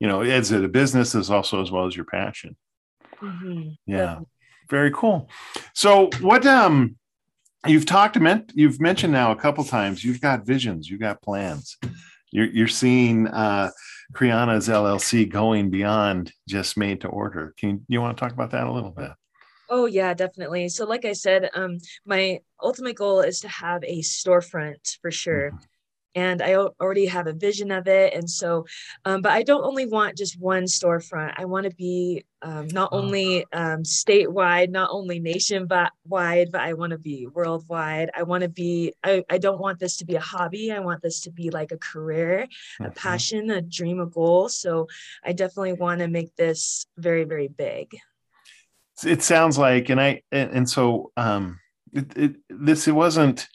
you 0.00 0.08
know 0.08 0.20
as 0.22 0.52
a 0.52 0.68
business 0.68 1.14
as 1.14 1.30
also 1.30 1.62
as 1.62 1.70
well 1.70 1.86
as 1.86 1.96
your 1.96 2.04
passion. 2.04 2.56
Mm-hmm. 3.20 3.70
yeah 3.86 4.20
very 4.68 4.90
cool. 4.90 5.28
So 5.74 6.10
what 6.20 6.46
um 6.46 6.96
you've 7.66 7.86
talked 7.86 8.16
you've 8.54 8.80
mentioned 8.80 9.12
now 9.12 9.32
a 9.32 9.36
couple 9.36 9.64
times 9.64 10.04
you've 10.04 10.20
got 10.20 10.46
visions, 10.46 10.88
you've 10.88 11.00
got 11.00 11.22
plans. 11.22 11.76
You're 12.30 12.46
you're 12.46 12.68
seeing 12.68 13.28
uh 13.28 13.70
Kriana's 14.12 14.68
LLC 14.68 15.28
going 15.28 15.70
beyond 15.70 16.32
just 16.48 16.76
made 16.76 17.00
to 17.00 17.08
order. 17.08 17.54
Can 17.58 17.68
you, 17.70 17.80
you 17.88 18.00
want 18.00 18.16
to 18.16 18.20
talk 18.20 18.32
about 18.32 18.52
that 18.52 18.66
a 18.66 18.72
little 18.72 18.90
bit? 18.90 19.10
Oh 19.68 19.86
yeah, 19.86 20.14
definitely. 20.14 20.68
So 20.68 20.86
like 20.86 21.04
I 21.04 21.12
said, 21.12 21.50
um 21.54 21.78
my 22.04 22.40
ultimate 22.62 22.96
goal 22.96 23.20
is 23.20 23.40
to 23.40 23.48
have 23.48 23.82
a 23.84 24.00
storefront 24.00 24.98
for 25.00 25.10
sure. 25.10 25.50
Mm-hmm 25.50 25.64
and 26.16 26.40
I 26.42 26.54
already 26.54 27.06
have 27.06 27.26
a 27.26 27.34
vision 27.34 27.70
of 27.70 27.86
it. 27.86 28.14
And 28.14 28.28
so, 28.28 28.66
um, 29.04 29.20
but 29.20 29.32
I 29.32 29.42
don't 29.42 29.64
only 29.64 29.84
want 29.86 30.16
just 30.16 30.40
one 30.40 30.64
storefront. 30.64 31.34
I 31.36 31.44
want 31.44 31.64
to 31.64 31.76
be 31.76 32.24
um, 32.40 32.68
not 32.68 32.88
oh. 32.90 32.98
only 32.98 33.44
um, 33.52 33.82
statewide, 33.82 34.70
not 34.70 34.88
only 34.90 35.20
nationwide, 35.20 35.90
but 36.08 36.60
I 36.60 36.72
want 36.72 36.92
to 36.92 36.98
be 36.98 37.26
worldwide. 37.26 38.10
I 38.16 38.22
want 38.22 38.42
to 38.42 38.48
be, 38.48 38.94
I, 39.04 39.24
I 39.28 39.36
don't 39.36 39.60
want 39.60 39.78
this 39.78 39.98
to 39.98 40.06
be 40.06 40.14
a 40.14 40.20
hobby. 40.20 40.72
I 40.72 40.80
want 40.80 41.02
this 41.02 41.20
to 41.22 41.30
be 41.30 41.50
like 41.50 41.70
a 41.70 41.78
career, 41.78 42.48
a 42.80 42.90
passion, 42.90 43.50
a 43.50 43.60
dream, 43.60 44.00
a 44.00 44.06
goal. 44.06 44.48
So 44.48 44.88
I 45.22 45.32
definitely 45.32 45.74
want 45.74 46.00
to 46.00 46.08
make 46.08 46.34
this 46.36 46.86
very, 46.96 47.24
very 47.24 47.48
big. 47.48 47.94
It 49.04 49.22
sounds 49.22 49.58
like, 49.58 49.90
and 49.90 50.00
I, 50.00 50.22
and, 50.32 50.50
and 50.50 50.70
so, 50.70 51.12
um, 51.18 51.60
it, 51.92 52.16
it, 52.16 52.36
this, 52.48 52.88
it 52.88 52.92
wasn't, 52.92 53.46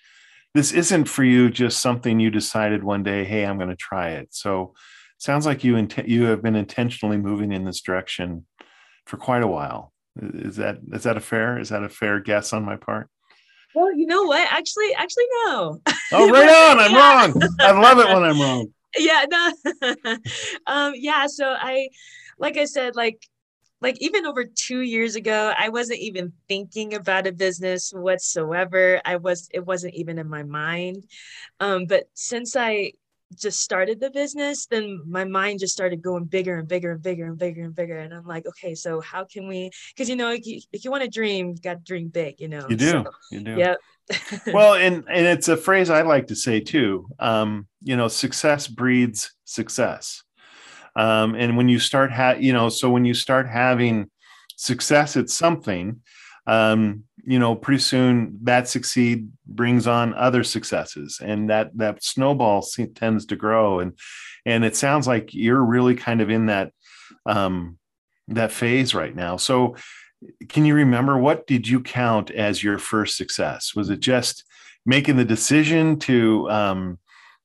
this 0.53 0.71
isn't 0.73 1.05
for 1.05 1.23
you 1.23 1.49
just 1.49 1.79
something 1.81 2.19
you 2.19 2.29
decided 2.29 2.83
one 2.83 3.03
day 3.03 3.23
hey 3.23 3.45
i'm 3.45 3.57
going 3.57 3.69
to 3.69 3.75
try 3.75 4.09
it. 4.11 4.29
So 4.31 4.73
sounds 5.17 5.45
like 5.45 5.63
you 5.63 5.75
int- 5.77 6.07
you 6.07 6.25
have 6.25 6.41
been 6.41 6.55
intentionally 6.55 7.17
moving 7.17 7.51
in 7.51 7.63
this 7.63 7.81
direction 7.81 8.45
for 9.05 9.17
quite 9.17 9.43
a 9.43 9.47
while. 9.47 9.93
Is 10.21 10.57
that 10.57 10.79
is 10.91 11.03
that 11.03 11.17
a 11.17 11.21
fair 11.21 11.59
is 11.59 11.69
that 11.69 11.83
a 11.83 11.89
fair 11.89 12.19
guess 12.19 12.53
on 12.53 12.65
my 12.65 12.75
part? 12.75 13.09
Well 13.73 13.95
you 13.95 14.05
know 14.07 14.23
what? 14.23 14.51
Actually 14.51 14.93
actually 14.95 15.25
no. 15.45 15.81
Oh 16.11 16.29
right 16.29 16.49
on 16.71 16.79
i'm 16.79 16.95
wrong. 16.95 17.41
I 17.61 17.71
love 17.71 17.99
it 17.99 18.07
when 18.07 18.23
i'm 18.23 18.39
wrong. 18.39 18.67
Yeah 18.97 19.23
no. 19.29 19.53
Um 20.67 20.93
yeah 20.97 21.27
so 21.27 21.55
i 21.57 21.87
like 22.37 22.57
i 22.57 22.65
said 22.65 22.95
like 22.97 23.25
like 23.81 23.97
even 23.99 24.25
over 24.25 24.45
two 24.45 24.81
years 24.81 25.15
ago 25.15 25.53
i 25.57 25.69
wasn't 25.69 25.99
even 25.99 26.31
thinking 26.47 26.93
about 26.93 27.27
a 27.27 27.31
business 27.31 27.91
whatsoever. 27.91 29.01
I 29.05 29.17
was 29.17 29.49
it 29.53 29.65
wasn't 29.65 29.95
even 29.95 30.17
in 30.19 30.29
my 30.29 30.43
mind. 30.43 31.05
Um, 31.59 31.85
but 31.85 32.05
since 32.13 32.55
i 32.55 32.91
just 33.37 33.61
started 33.61 33.99
the 34.01 34.11
business 34.11 34.65
then 34.65 35.01
my 35.07 35.23
mind 35.23 35.59
just 35.59 35.73
started 35.73 36.01
going 36.01 36.25
bigger 36.25 36.57
and 36.57 36.67
bigger 36.67 36.91
and 36.91 37.01
bigger 37.01 37.25
and 37.25 37.37
bigger 37.37 37.63
and 37.63 37.73
bigger. 37.73 37.97
And 37.97 38.13
i'm 38.13 38.25
like 38.25 38.45
okay 38.45 38.75
so 38.75 38.99
how 38.99 39.23
can 39.23 39.47
we 39.47 39.71
because 39.95 40.09
you 40.09 40.15
know 40.15 40.31
if 40.31 40.45
you, 40.45 40.59
if 40.73 40.83
you 40.83 40.91
want 40.91 41.03
to 41.03 41.09
dream 41.09 41.49
you 41.49 41.55
got 41.55 41.75
to 41.75 41.83
dream 41.83 42.09
big 42.09 42.41
you 42.41 42.49
know? 42.49 42.65
You 42.69 42.75
do 42.75 42.91
so, 42.91 43.05
you 43.31 43.39
do. 43.41 43.55
yep. 43.55 43.77
Well 44.47 44.73
and 44.73 45.05
and 45.09 45.25
it's 45.25 45.47
a 45.47 45.55
phrase 45.55 45.89
i 45.89 46.01
like 46.01 46.27
to 46.27 46.35
say 46.35 46.59
too 46.59 47.07
um, 47.19 47.67
you 47.81 47.95
know 47.95 48.09
success 48.09 48.67
breeds 48.67 49.33
success 49.45 50.23
um, 50.95 51.35
and 51.35 51.57
when 51.57 51.69
you 51.69 51.79
start 51.79 52.11
ha- 52.11 52.37
you 52.39 52.53
know 52.53 52.69
so 52.69 52.89
when 52.89 53.05
you 53.05 53.13
start 53.13 53.47
having 53.47 54.09
success 54.55 55.17
at 55.17 55.29
something 55.29 56.01
um, 56.47 57.03
you 57.23 57.39
know 57.39 57.55
pretty 57.55 57.81
soon 57.81 58.37
that 58.43 58.67
succeed 58.67 59.29
brings 59.45 59.87
on 59.87 60.13
other 60.15 60.43
successes 60.43 61.19
and 61.23 61.49
that 61.49 61.75
that 61.77 62.03
snowball 62.03 62.65
tends 62.95 63.25
to 63.27 63.35
grow. 63.35 63.79
And 63.79 63.97
and 64.45 64.65
it 64.65 64.75
sounds 64.75 65.07
like 65.07 65.33
you're 65.33 65.63
really 65.63 65.95
kind 65.95 66.21
of 66.21 66.29
in 66.29 66.47
that 66.47 66.71
um, 67.25 67.77
that 68.29 68.51
phase 68.51 68.95
right 68.95 69.15
now. 69.15 69.37
So 69.37 69.75
can 70.49 70.65
you 70.65 70.75
remember 70.75 71.17
what 71.17 71.47
did 71.47 71.67
you 71.67 71.81
count 71.81 72.31
as 72.31 72.63
your 72.63 72.77
first 72.77 73.17
success? 73.17 73.75
Was 73.75 73.89
it 73.89 73.99
just 73.99 74.43
making 74.85 75.17
the 75.17 75.25
decision 75.25 75.99
to 75.99 76.49
um, 76.49 76.99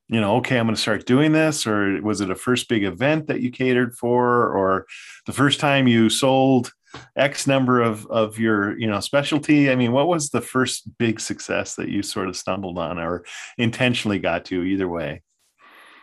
you 0.08 0.20
know, 0.20 0.36
okay, 0.36 0.58
I'm 0.58 0.66
going 0.66 0.76
to 0.76 0.80
start 0.80 1.06
doing 1.06 1.32
this? 1.32 1.66
Or 1.66 2.00
was 2.02 2.20
it 2.20 2.30
a 2.30 2.36
first 2.36 2.68
big 2.68 2.84
event 2.84 3.26
that 3.26 3.40
you 3.40 3.50
catered 3.50 3.96
for? 3.96 4.48
Or 4.48 4.86
the 5.26 5.32
first 5.32 5.60
time 5.60 5.88
you 5.88 6.08
sold 6.08 6.72
X 7.16 7.46
number 7.46 7.80
of, 7.80 8.06
of 8.06 8.38
your, 8.38 8.78
you 8.78 8.86
know, 8.86 9.00
specialty? 9.00 9.70
I 9.70 9.74
mean, 9.74 9.92
what 9.92 10.08
was 10.08 10.30
the 10.30 10.40
first 10.40 10.96
big 10.98 11.20
success 11.20 11.74
that 11.74 11.88
you 11.88 12.02
sort 12.02 12.28
of 12.28 12.36
stumbled 12.36 12.78
on 12.78 12.98
or 12.98 13.24
intentionally 13.58 14.18
got 14.18 14.44
to 14.46 14.62
either 14.62 14.88
way? 14.88 15.22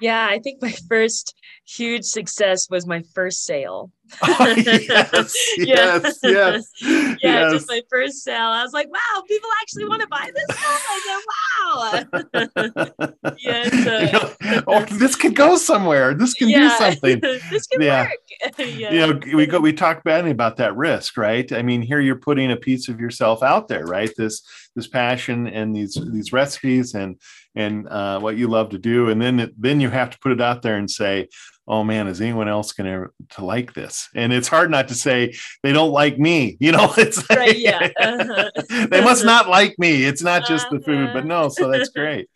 Yeah, 0.03 0.27
I 0.29 0.39
think 0.39 0.61
my 0.61 0.73
first 0.89 1.33
huge 1.65 2.03
success 2.03 2.69
was 2.69 2.85
my 2.85 3.03
first 3.15 3.45
sale. 3.45 3.89
Oh, 4.21 4.53
yes, 4.57 5.35
yes, 5.57 6.19
yes, 6.21 6.69
yeah, 6.81 7.15
yes. 7.23 7.53
just 7.53 7.67
my 7.67 7.81
first 7.89 8.21
sale. 8.21 8.49
I 8.49 8.61
was 8.61 8.71
like, 8.71 8.87
wow, 8.91 9.23
people 9.27 9.49
actually 9.59 9.85
want 9.85 10.01
to 10.01 10.07
buy 10.07 10.29
this 10.35 10.55
stuff. 10.55 10.85
I 10.89 12.01
said, 12.21 12.43
wow. 12.51 13.33
yeah, 13.39 14.09
so. 14.09 14.63
oh, 14.67 14.85
this 14.99 15.15
could 15.15 15.35
go 15.35 15.55
somewhere. 15.55 16.13
This 16.13 16.35
can 16.35 16.49
yeah. 16.49 16.59
do 16.59 16.69
something. 16.69 17.21
this 17.49 17.65
can 17.65 17.81
yeah. 17.81 18.03
work. 18.03 18.59
yeah. 18.59 18.91
You 18.91 18.99
know, 18.99 19.19
we 19.35 19.47
go 19.47 19.59
we 19.59 19.73
talk 19.73 20.03
badly 20.03 20.29
about 20.29 20.57
that 20.57 20.75
risk, 20.75 21.17
right? 21.17 21.51
I 21.51 21.63
mean, 21.63 21.81
here 21.81 22.01
you're 22.01 22.15
putting 22.17 22.51
a 22.51 22.57
piece 22.57 22.89
of 22.89 22.99
yourself 22.99 23.41
out 23.41 23.67
there, 23.67 23.85
right? 23.85 24.11
This 24.15 24.43
this 24.75 24.87
passion 24.87 25.47
and 25.47 25.75
these 25.75 25.97
these 26.11 26.31
recipes 26.31 26.93
and 26.93 27.19
and 27.55 27.87
uh, 27.87 28.19
what 28.19 28.37
you 28.37 28.47
love 28.47 28.69
to 28.69 28.79
do, 28.79 29.09
and 29.09 29.21
then 29.21 29.39
it, 29.39 29.61
then 29.61 29.79
you 29.79 29.89
have 29.89 30.09
to 30.11 30.19
put 30.19 30.31
it 30.31 30.41
out 30.41 30.61
there 30.61 30.77
and 30.77 30.89
say, 30.89 31.27
oh 31.67 31.83
man, 31.83 32.07
is 32.07 32.19
anyone 32.19 32.49
else 32.49 32.73
going 32.73 32.91
to 32.91 33.35
to 33.35 33.45
like 33.45 33.73
this? 33.73 34.09
And 34.15 34.33
it's 34.33 34.47
hard 34.47 34.69
not 34.69 34.89
to 34.89 34.95
say 34.95 35.33
they 35.61 35.71
don't 35.71 35.91
like 35.91 36.17
me. 36.17 36.57
You 36.63 36.71
know, 36.71 36.93
it's 36.97 37.29
like, 37.29 37.39
right, 37.39 37.57
yeah. 37.57 37.89
Uh-huh. 37.99 38.87
they 38.89 39.03
must 39.03 39.25
not 39.25 39.49
like 39.49 39.77
me. 39.77 40.05
It's 40.05 40.21
not 40.21 40.47
just 40.47 40.67
uh-huh. 40.67 40.77
the 40.77 40.83
food, 40.83 41.09
but 41.13 41.25
no. 41.25 41.49
So 41.49 41.69
that's 41.69 41.89
great. 41.89 42.29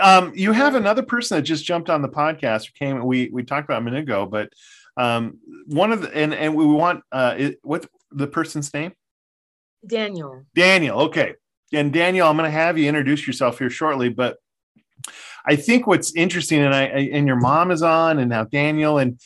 Um, 0.00 0.32
you 0.34 0.52
have 0.52 0.74
another 0.74 1.02
person 1.02 1.36
that 1.36 1.42
just 1.42 1.66
jumped 1.66 1.90
on 1.90 2.00
the 2.00 2.08
podcast. 2.08 2.72
Came 2.74 3.04
we 3.04 3.28
we 3.30 3.42
talked 3.42 3.66
about 3.66 3.82
a 3.82 3.84
minute 3.84 4.04
ago, 4.04 4.24
but 4.24 4.48
um, 4.96 5.38
one 5.66 5.92
of 5.92 6.00
the 6.02 6.16
and 6.16 6.32
and 6.32 6.54
we 6.54 6.64
want 6.64 7.02
uh, 7.12 7.34
it, 7.36 7.58
what 7.62 7.86
the 8.10 8.26
person's 8.26 8.72
name? 8.72 8.92
Daniel. 9.86 10.44
Daniel. 10.54 11.00
Okay. 11.02 11.34
And 11.72 11.92
Daniel, 11.92 12.28
I'm 12.28 12.36
going 12.36 12.50
to 12.50 12.56
have 12.56 12.78
you 12.78 12.88
introduce 12.88 13.26
yourself 13.26 13.58
here 13.58 13.70
shortly, 13.70 14.08
but 14.08 14.36
I 15.44 15.56
think 15.56 15.86
what's 15.86 16.14
interesting, 16.14 16.60
and 16.60 16.74
I 16.74 16.84
and 16.84 17.26
your 17.26 17.36
mom 17.36 17.70
is 17.70 17.82
on, 17.82 18.18
and 18.18 18.30
now 18.30 18.44
Daniel, 18.44 18.98
and 18.98 19.18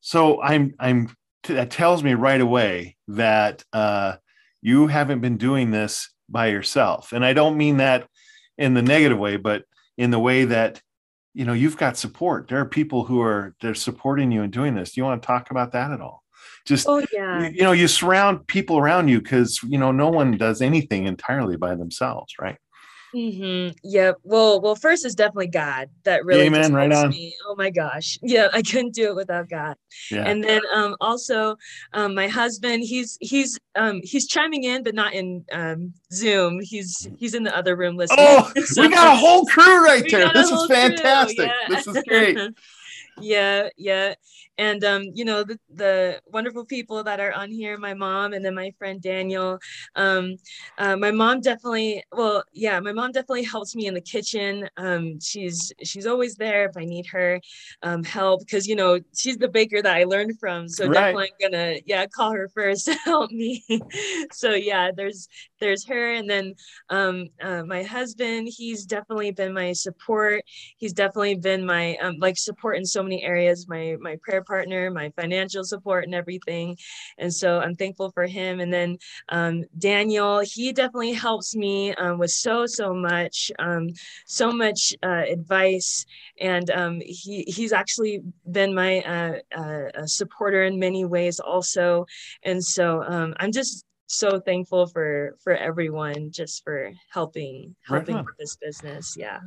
so 0.00 0.40
I'm 0.42 0.74
I'm 0.78 1.14
that 1.44 1.70
tells 1.70 2.04
me 2.04 2.14
right 2.14 2.40
away 2.40 2.96
that 3.08 3.64
uh, 3.72 4.16
you 4.60 4.86
haven't 4.86 5.20
been 5.20 5.38
doing 5.38 5.70
this 5.70 6.10
by 6.28 6.48
yourself, 6.48 7.12
and 7.12 7.24
I 7.24 7.32
don't 7.32 7.56
mean 7.56 7.78
that 7.78 8.06
in 8.56 8.74
the 8.74 8.82
negative 8.82 9.18
way, 9.18 9.36
but 9.36 9.64
in 9.98 10.10
the 10.10 10.20
way 10.20 10.44
that 10.44 10.80
you 11.34 11.44
know 11.44 11.52
you've 11.52 11.76
got 11.76 11.96
support. 11.96 12.48
There 12.48 12.60
are 12.60 12.66
people 12.66 13.04
who 13.04 13.20
are 13.20 13.54
they're 13.60 13.74
supporting 13.74 14.30
you 14.30 14.42
and 14.42 14.52
doing 14.52 14.74
this. 14.74 14.92
Do 14.92 15.00
you 15.00 15.04
want 15.04 15.22
to 15.22 15.26
talk 15.26 15.50
about 15.50 15.72
that 15.72 15.90
at 15.90 16.00
all? 16.00 16.21
Just 16.64 16.86
oh 16.88 17.04
yeah, 17.12 17.48
you 17.48 17.62
know, 17.62 17.72
you 17.72 17.88
surround 17.88 18.46
people 18.46 18.78
around 18.78 19.08
you 19.08 19.20
because 19.20 19.60
you 19.62 19.78
know 19.78 19.92
no 19.92 20.08
one 20.08 20.36
does 20.36 20.62
anything 20.62 21.06
entirely 21.06 21.56
by 21.56 21.74
themselves, 21.74 22.34
right? 22.40 22.58
Mm-hmm. 23.14 23.76
Yeah. 23.84 24.12
Well, 24.22 24.60
well, 24.60 24.74
first 24.74 25.04
is 25.04 25.14
definitely 25.14 25.48
God 25.48 25.90
that 26.04 26.24
really 26.24 26.46
Amen. 26.46 26.72
Right 26.72 26.90
on. 26.90 27.10
me. 27.10 27.34
Oh 27.46 27.54
my 27.54 27.70
gosh. 27.70 28.18
Yeah, 28.32 28.48
I 28.52 28.62
couldn't 28.62 28.94
do 28.94 29.08
it 29.08 29.16
without 29.16 29.50
God. 29.50 29.76
Yeah. 30.10 30.26
And 30.26 30.42
then 30.42 30.62
um 30.74 30.96
also 31.00 31.56
um 31.92 32.14
my 32.14 32.28
husband, 32.28 32.84
he's 32.84 33.18
he's 33.20 33.58
um 33.74 34.00
he's 34.02 34.26
chiming 34.26 34.64
in, 34.64 34.82
but 34.82 34.94
not 34.94 35.12
in 35.12 35.44
um 35.52 35.92
Zoom. 36.12 36.60
He's 36.60 37.08
he's 37.18 37.34
in 37.34 37.42
the 37.42 37.54
other 37.54 37.76
room 37.76 37.96
listening. 37.96 38.26
Oh, 38.26 38.50
so, 38.64 38.80
we 38.80 38.88
got 38.88 39.12
a 39.12 39.16
whole 39.16 39.44
crew 39.44 39.84
right 39.84 40.04
there. 40.08 40.32
This 40.32 40.50
is 40.50 40.66
fantastic. 40.66 41.48
Yeah. 41.48 41.68
This 41.68 41.86
is 41.86 42.02
great. 42.06 42.38
yeah 43.20 43.68
yeah 43.76 44.14
and 44.58 44.84
um 44.84 45.02
you 45.14 45.24
know 45.24 45.42
the, 45.44 45.58
the 45.74 46.20
wonderful 46.26 46.64
people 46.64 47.02
that 47.02 47.20
are 47.20 47.32
on 47.32 47.50
here 47.50 47.76
my 47.78 47.94
mom 47.94 48.32
and 48.32 48.44
then 48.44 48.54
my 48.54 48.70
friend 48.78 49.00
daniel 49.00 49.58
um 49.96 50.36
uh, 50.78 50.96
my 50.96 51.10
mom 51.10 51.40
definitely 51.40 52.02
well 52.12 52.42
yeah 52.52 52.78
my 52.80 52.92
mom 52.92 53.12
definitely 53.12 53.42
helps 53.44 53.74
me 53.74 53.86
in 53.86 53.94
the 53.94 54.00
kitchen. 54.00 54.68
Um 54.76 55.18
she's 55.20 55.72
she's 55.82 56.06
always 56.06 56.36
there 56.36 56.66
if 56.66 56.76
i 56.76 56.84
need 56.84 57.06
her 57.06 57.40
um 57.82 58.02
help 58.04 58.40
because 58.40 58.66
you 58.66 58.76
know 58.76 58.98
she's 59.14 59.38
the 59.38 59.48
baker 59.48 59.80
that 59.82 59.96
i 59.96 60.04
learned 60.04 60.38
from. 60.38 60.68
So 60.68 60.88
right. 60.88 60.94
definitely 60.94 61.30
I'm 61.42 61.50
gonna 61.50 61.74
yeah 61.86 62.06
call 62.06 62.32
her 62.32 62.48
first 62.48 62.86
to 62.86 62.94
help 62.94 63.30
me. 63.30 63.64
So 64.32 64.52
yeah 64.54 64.90
there's 64.94 65.28
there's 65.60 65.86
her. 65.86 66.12
And 66.14 66.28
then 66.28 66.54
um 66.90 67.28
uh, 67.40 67.62
my 67.64 67.82
husband 67.82 68.48
he's 68.50 68.84
definitely 68.84 69.30
been 69.32 69.52
my 69.54 69.72
support. 69.72 70.42
He's 70.76 70.92
definitely 70.92 71.36
been 71.36 71.64
my 71.64 71.96
um 71.96 72.16
like 72.18 72.38
support 72.38 72.76
in 72.76 72.84
so 72.84 73.02
many 73.02 73.22
areas 73.22 73.68
my 73.68 73.96
my 74.00 74.16
prayer 74.22 74.41
partner 74.42 74.90
my 74.90 75.10
financial 75.10 75.64
support 75.64 76.04
and 76.04 76.14
everything. 76.14 76.76
And 77.18 77.32
so 77.32 77.60
i'm 77.60 77.74
thankful 77.74 78.10
for 78.10 78.26
him. 78.26 78.60
And 78.60 78.72
then 78.72 78.98
um, 79.28 79.64
daniel 79.78 80.40
he 80.40 80.72
definitely 80.72 81.12
helps 81.12 81.54
me 81.54 81.94
um, 81.94 82.18
with 82.18 82.30
so 82.30 82.66
so 82.66 82.94
much 82.94 83.50
um, 83.58 83.88
so 84.26 84.52
much 84.52 84.94
uh, 85.02 85.24
advice. 85.28 86.04
And 86.40 86.70
um, 86.70 87.00
he 87.04 87.44
he's 87.46 87.72
actually 87.72 88.20
been 88.50 88.74
my 88.74 89.00
uh, 89.02 89.38
uh, 89.56 90.06
supporter 90.06 90.64
in 90.64 90.78
many 90.78 91.04
ways 91.04 91.40
also. 91.40 92.06
And 92.42 92.62
so 92.62 93.02
um, 93.02 93.34
i'm 93.38 93.52
just 93.52 93.84
so 94.12 94.38
thankful 94.40 94.86
for 94.86 95.36
for 95.42 95.54
everyone 95.56 96.30
just 96.30 96.62
for 96.62 96.92
helping 97.10 97.74
helping 97.86 98.16
right 98.16 98.26
with 98.26 98.36
this 98.38 98.56
business 98.56 99.16
yeah 99.18 99.40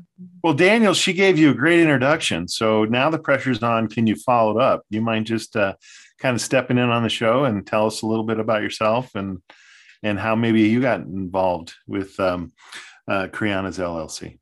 well 0.44 0.54
daniel 0.54 0.94
she 0.94 1.14
gave 1.14 1.38
you 1.38 1.52
a 1.52 1.54
great 1.54 1.80
introduction 1.80 2.48
so 2.48 2.84
now 2.86 3.10
the 3.10 3.20
pressure's 3.20 3.62
on 3.62 3.88
can 3.88 4.08
you 4.08 4.16
follow 4.16 4.58
it 4.58 4.62
up 4.62 4.84
you 4.90 5.02
mind 5.02 5.26
just 5.26 5.56
uh, 5.56 5.74
kind 6.20 6.36
of 6.36 6.42
stepping 6.42 6.78
in 6.78 6.90
on 6.90 7.04
the 7.04 7.10
show 7.10 7.46
and 7.46 7.68
tell 7.68 7.86
us 7.86 8.02
a 8.02 8.08
little 8.08 8.26
bit 8.26 8.40
about 8.40 8.62
yourself 8.62 9.14
and 9.16 9.40
and 10.04 10.20
how 10.20 10.36
maybe 10.36 10.62
you 10.62 10.82
got 10.82 11.00
involved 11.00 11.74
with 11.88 12.20
um, 12.20 12.54
uh, 13.08 13.28
Kriana's 13.32 13.80
LLC. 13.80 14.38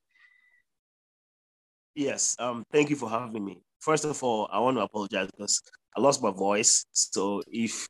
Yes, 1.96 2.36
um, 2.38 2.66
thank 2.72 2.90
you 2.90 2.98
for 2.98 3.10
having 3.10 3.46
me. 3.46 3.62
First 3.80 4.04
of 4.04 4.22
all, 4.24 4.50
I 4.52 4.60
want 4.60 4.78
to 4.78 4.82
apologize 4.82 5.30
because 5.32 5.62
I 5.96 6.02
lost 6.02 6.22
my 6.22 6.32
voice. 6.32 6.86
So 6.92 7.42
if 7.48 7.88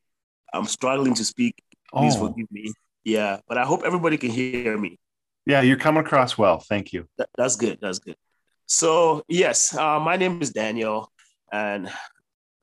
I'm 0.53 0.65
struggling 0.65 1.15
to 1.15 1.25
speak, 1.25 1.62
Please 1.93 2.15
oh. 2.17 2.27
forgive 2.27 2.51
me. 2.51 2.73
Yeah, 3.03 3.39
but 3.47 3.57
I 3.57 3.65
hope 3.65 3.83
everybody 3.85 4.17
can 4.17 4.29
hear 4.29 4.77
me. 4.77 4.97
Yeah, 5.45 5.61
you're 5.61 5.77
coming 5.77 6.03
across 6.03 6.37
well. 6.37 6.59
Thank 6.59 6.93
you. 6.93 7.05
That, 7.17 7.29
that's 7.37 7.55
good. 7.55 7.79
That's 7.81 7.99
good. 7.99 8.15
So, 8.65 9.23
yes, 9.27 9.75
uh, 9.75 9.99
my 9.99 10.15
name 10.15 10.41
is 10.41 10.51
Daniel, 10.51 11.11
and 11.51 11.91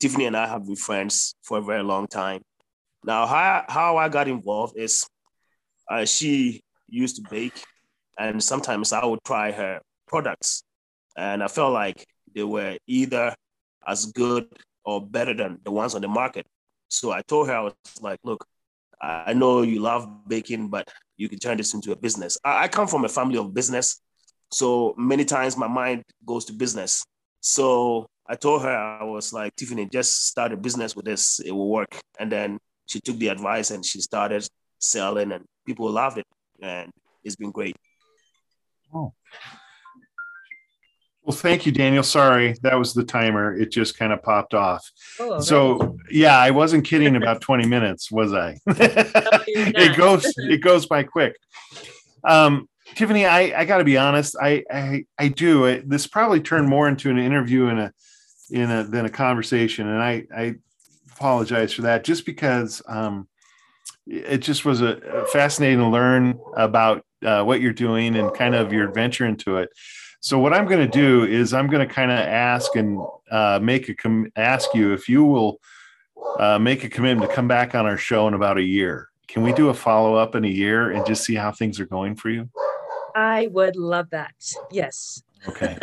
Tiffany 0.01 0.25
and 0.25 0.37
I 0.37 0.47
have 0.47 0.64
been 0.64 0.77
friends 0.77 1.35
for 1.43 1.59
a 1.59 1.62
very 1.62 1.83
long 1.83 2.07
time. 2.07 2.40
Now, 3.05 3.27
how, 3.27 3.64
how 3.69 3.97
I 3.99 4.09
got 4.09 4.29
involved 4.29 4.79
is 4.79 5.07
uh, 5.90 6.07
she 6.07 6.62
used 6.88 7.16
to 7.16 7.23
bake, 7.31 7.62
and 8.19 8.43
sometimes 8.43 8.93
I 8.93 9.05
would 9.05 9.21
try 9.25 9.53
her 9.53 9.81
products. 10.09 10.62
And 11.16 11.43
I 11.43 11.49
felt 11.49 11.73
like 11.73 12.07
they 12.35 12.45
were 12.45 12.79
either 12.87 13.35
as 13.87 14.07
good 14.07 14.47
or 14.85 15.07
better 15.07 15.35
than 15.35 15.59
the 15.64 15.71
ones 15.71 15.95
on 15.95 16.01
the 16.01 16.09
market. 16.09 16.47
So 16.88 17.12
I 17.12 17.23
told 17.23 17.49
her, 17.49 17.55
I 17.55 17.61
was 17.61 17.75
like, 18.01 18.19
look, 18.25 18.47
I 19.00 19.32
know 19.32 19.62
you 19.62 19.80
love 19.80 20.08
baking, 20.28 20.68
but 20.68 20.88
you 21.16 21.28
can 21.28 21.38
turn 21.38 21.56
this 21.56 21.74
into 21.74 21.92
a 21.92 21.96
business. 21.96 22.38
I, 22.44 22.64
I 22.64 22.68
come 22.68 22.86
from 22.86 23.04
a 23.04 23.08
family 23.08 23.38
of 23.38 23.54
business. 23.54 24.00
So 24.52 24.94
many 24.98 25.24
times 25.24 25.56
my 25.56 25.68
mind 25.68 26.02
goes 26.26 26.44
to 26.46 26.52
business. 26.52 27.04
So 27.40 28.06
I 28.28 28.36
told 28.36 28.62
her, 28.62 28.70
I 28.70 29.04
was 29.04 29.32
like, 29.32 29.56
Tiffany, 29.56 29.88
just 29.90 30.26
start 30.26 30.52
a 30.52 30.56
business 30.56 30.94
with 30.94 31.04
this. 31.04 31.40
It 31.40 31.52
will 31.52 31.70
work. 31.70 31.98
And 32.18 32.30
then 32.30 32.58
she 32.86 33.00
took 33.00 33.18
the 33.18 33.28
advice 33.28 33.70
and 33.70 33.84
she 33.84 34.00
started 34.00 34.46
selling, 34.78 35.32
and 35.32 35.44
people 35.66 35.90
loved 35.90 36.18
it. 36.18 36.26
And 36.60 36.90
it's 37.24 37.36
been 37.36 37.50
great. 37.50 37.76
Oh, 38.94 39.12
well, 41.22 41.37
thank 41.37 41.66
you, 41.66 41.72
Daniel. 41.72 42.02
Sorry, 42.02 42.54
that 42.62 42.78
was 42.78 42.94
the 42.94 43.04
timer. 43.04 43.54
It 43.54 43.70
just 43.70 43.98
kind 43.98 44.12
of 44.12 44.22
popped 44.22 44.54
off. 44.54 44.90
Oh, 45.18 45.40
so 45.40 45.98
yeah, 46.11 46.38
I 46.38 46.50
wasn't 46.50 46.87
kidding 46.87 47.14
about 47.14 47.40
20 47.40 47.66
minutes, 47.66 48.11
was 48.11 48.33
I? 48.33 48.59
it 48.66 49.96
goes 49.96 50.33
it 50.37 50.62
goes 50.62 50.87
by 50.87 51.02
quick. 51.02 51.37
Um, 52.24 52.68
Tiffany, 52.94 53.26
I, 53.26 53.61
I 53.61 53.64
got 53.64 53.78
to 53.78 53.85
be 53.85 53.98
honest. 53.98 54.35
I 54.40 54.64
I, 54.70 55.04
I 55.18 55.28
do. 55.28 55.66
It, 55.66 55.88
this 55.88 56.06
probably 56.06 56.40
turned 56.40 56.68
more 56.68 56.88
into 56.88 57.11
an 57.11 57.18
interview 57.18 57.66
in 57.66 57.78
a 57.78 57.92
in 58.50 58.70
a 58.70 58.85
than 58.85 59.04
a 59.04 59.11
conversation, 59.11 59.88
and 59.88 60.02
I 60.02 60.24
I 60.35 60.54
apologize 61.12 61.72
for 61.72 61.83
that. 61.83 62.02
Just 62.02 62.24
because 62.24 62.83
um, 62.88 63.28
it 64.06 64.38
just 64.38 64.64
was 64.64 64.80
a, 64.80 64.96
a 64.96 65.26
fascinating 65.26 65.78
to 65.78 65.88
learn 65.88 66.38
about 66.56 67.04
uh, 67.24 67.42
what 67.44 67.61
you're 67.61 67.72
doing 67.72 68.16
and 68.16 68.35
kind 68.35 68.54
of 68.54 68.72
your 68.72 68.88
adventure 68.88 69.26
into 69.26 69.59
it. 69.59 69.70
So 70.20 70.38
what 70.38 70.52
I'm 70.52 70.66
going 70.66 70.80
to 70.80 70.98
do 70.98 71.24
is 71.24 71.54
I'm 71.54 71.66
going 71.66 71.87
to 71.87 71.92
kind 71.92 72.11
of 72.11 72.18
ask 72.18 72.76
and 72.76 73.00
uh, 73.30 73.59
make 73.62 73.88
a 73.88 73.94
com- 73.94 74.30
ask 74.37 74.74
you 74.74 74.92
if 74.92 75.09
you 75.09 75.24
will 75.24 75.61
uh, 76.38 76.59
make 76.59 76.85
a 76.85 76.90
commitment 76.90 77.30
to 77.30 77.35
come 77.35 77.48
back 77.48 77.74
on 77.74 77.87
our 77.87 77.96
show 77.96 78.28
in 78.28 78.35
about 78.35 78.59
a 78.59 78.62
year. 78.62 79.09
Can 79.28 79.42
we 79.42 79.52
do 79.52 79.70
a 79.70 79.74
follow 79.74 80.16
up 80.16 80.35
in 80.35 80.44
a 80.44 80.48
year 80.48 80.90
and 80.90 81.06
just 81.06 81.24
see 81.24 81.35
how 81.35 81.52
things 81.52 81.80
are 81.80 81.87
going 81.87 82.16
for 82.16 82.28
you? 82.28 82.50
I 83.14 83.48
would 83.50 83.76
love 83.76 84.11
that. 84.11 84.35
Yes. 84.70 85.22
okay. 85.48 85.78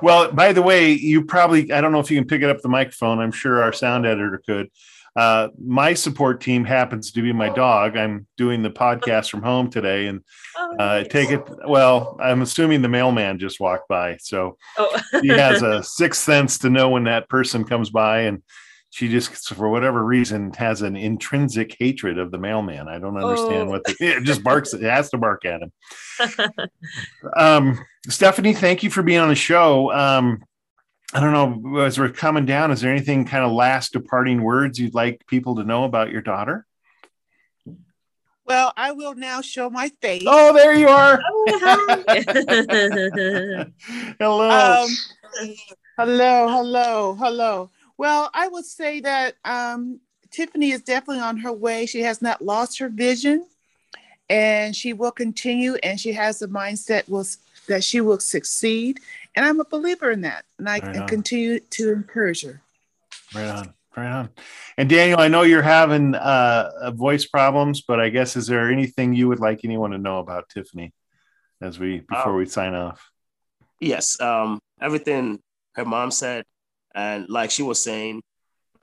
Well, 0.00 0.32
by 0.32 0.52
the 0.52 0.62
way, 0.62 0.92
you 0.92 1.24
probably 1.24 1.72
I 1.72 1.80
don't 1.80 1.92
know 1.92 2.00
if 2.00 2.10
you 2.10 2.18
can 2.18 2.26
pick 2.26 2.42
it 2.42 2.50
up 2.50 2.60
the 2.60 2.68
microphone. 2.68 3.18
I'm 3.18 3.32
sure 3.32 3.62
our 3.62 3.72
sound 3.72 4.06
editor 4.06 4.42
could. 4.44 4.68
Uh, 5.14 5.48
my 5.62 5.92
support 5.92 6.40
team 6.40 6.64
happens 6.64 7.12
to 7.12 7.22
be 7.22 7.32
my 7.32 7.50
dog. 7.50 7.96
I'm 7.96 8.26
doing 8.36 8.62
the 8.62 8.70
podcast 8.70 9.30
from 9.30 9.42
home 9.42 9.68
today, 9.68 10.06
and 10.06 10.20
oh, 10.56 10.76
uh, 10.76 11.04
take 11.04 11.30
it. 11.30 11.42
Well, 11.66 12.16
I'm 12.20 12.42
assuming 12.42 12.80
the 12.80 12.88
mailman 12.88 13.38
just 13.38 13.60
walked 13.60 13.88
by, 13.88 14.16
so 14.20 14.56
oh. 14.78 15.00
he 15.22 15.28
has 15.28 15.62
a 15.62 15.82
sixth 15.82 16.22
sense 16.22 16.58
to 16.58 16.70
know 16.70 16.88
when 16.88 17.04
that 17.04 17.28
person 17.28 17.64
comes 17.64 17.90
by, 17.90 18.20
and 18.20 18.42
she 18.92 19.08
just, 19.08 19.54
for 19.54 19.70
whatever 19.70 20.04
reason, 20.04 20.52
has 20.52 20.82
an 20.82 20.96
intrinsic 20.96 21.76
hatred 21.78 22.18
of 22.18 22.30
the 22.30 22.36
mailman. 22.36 22.88
I 22.88 22.98
don't 22.98 23.16
understand 23.16 23.68
oh. 23.68 23.70
what 23.70 23.84
the, 23.84 23.96
it 24.00 24.24
just 24.24 24.42
barks. 24.42 24.74
It 24.74 24.82
has 24.82 25.10
to 25.10 25.18
bark 25.18 25.46
at 25.46 25.62
him. 25.62 25.72
um, 27.36 27.78
Stephanie, 28.08 28.52
thank 28.52 28.82
you 28.82 28.90
for 28.90 29.02
being 29.02 29.20
on 29.20 29.30
the 29.30 29.34
show. 29.34 29.90
Um, 29.92 30.42
I 31.14 31.20
don't 31.20 31.32
know, 31.32 31.80
as 31.80 31.98
we're 31.98 32.08
coming 32.08 32.46
down, 32.46 32.70
is 32.70 32.80
there 32.80 32.90
anything 32.90 33.26
kind 33.26 33.44
of 33.44 33.52
last 33.52 33.92
departing 33.92 34.42
words 34.42 34.78
you'd 34.78 34.94
like 34.94 35.26
people 35.26 35.56
to 35.56 35.64
know 35.64 35.84
about 35.84 36.10
your 36.10 36.22
daughter? 36.22 36.66
Well, 38.46 38.72
I 38.76 38.92
will 38.92 39.14
now 39.14 39.42
show 39.42 39.68
my 39.68 39.90
face. 40.00 40.24
Oh, 40.26 40.54
there 40.54 40.74
you 40.74 40.88
are. 40.88 41.20
hello. 44.18 44.50
Um, 44.50 44.88
hello, 45.98 46.48
hello, 46.48 47.14
hello. 47.14 47.70
Well, 47.98 48.30
I 48.32 48.48
would 48.48 48.64
say 48.64 49.00
that 49.00 49.34
um, 49.44 50.00
Tiffany 50.30 50.70
is 50.70 50.82
definitely 50.82 51.22
on 51.22 51.36
her 51.38 51.52
way. 51.52 51.86
She 51.86 52.00
has 52.00 52.22
not 52.22 52.42
lost 52.42 52.78
her 52.78 52.88
vision 52.88 53.46
and 54.28 54.74
she 54.74 54.92
will 54.92 55.12
continue 55.12 55.76
and 55.82 56.00
she 56.00 56.12
has 56.12 56.38
the 56.38 56.48
mindset 56.48 57.08
will, 57.08 57.26
that 57.68 57.84
she 57.84 58.00
will 58.00 58.18
succeed 58.18 59.00
and 59.34 59.44
I'm 59.44 59.60
a 59.60 59.64
believer 59.64 60.10
in 60.10 60.22
that. 60.22 60.44
And 60.58 60.68
I 60.68 60.78
right 60.78 61.08
continue 61.08 61.60
to 61.60 61.92
encourage 61.92 62.42
her. 62.44 62.62
Right 63.34 63.48
on. 63.48 63.74
Right 63.96 64.10
on. 64.10 64.30
And 64.78 64.88
Daniel, 64.88 65.20
I 65.20 65.28
know 65.28 65.42
you're 65.42 65.60
having 65.60 66.14
uh, 66.14 66.90
voice 66.94 67.26
problems, 67.26 67.82
but 67.82 68.00
I 68.00 68.08
guess 68.08 68.36
is 68.36 68.46
there 68.46 68.70
anything 68.70 69.12
you 69.14 69.28
would 69.28 69.40
like 69.40 69.60
anyone 69.64 69.90
to 69.90 69.98
know 69.98 70.18
about 70.18 70.48
Tiffany 70.48 70.92
as 71.60 71.78
we 71.78 72.00
before 72.00 72.32
um, 72.32 72.36
we 72.36 72.46
sign 72.46 72.74
off? 72.74 73.10
Yes. 73.80 74.18
Um, 74.20 74.60
everything 74.80 75.40
her 75.74 75.84
mom 75.84 76.10
said, 76.10 76.44
and 76.94 77.28
like 77.28 77.50
she 77.50 77.62
was 77.62 77.82
saying, 77.82 78.22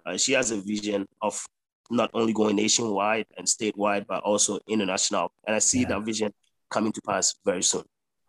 uh, 0.05 0.17
she 0.17 0.33
has 0.33 0.51
a 0.51 0.57
vision 0.57 1.07
of 1.21 1.43
not 1.89 2.11
only 2.13 2.33
going 2.33 2.55
nationwide 2.55 3.25
and 3.37 3.47
statewide, 3.47 4.05
but 4.07 4.23
also 4.23 4.59
international. 4.67 5.31
And 5.45 5.55
I 5.55 5.59
see 5.59 5.81
yeah. 5.81 5.89
that 5.89 6.01
vision 6.01 6.31
coming 6.69 6.91
to 6.91 7.01
pass 7.01 7.35
very 7.45 7.63
soon. 7.63 7.83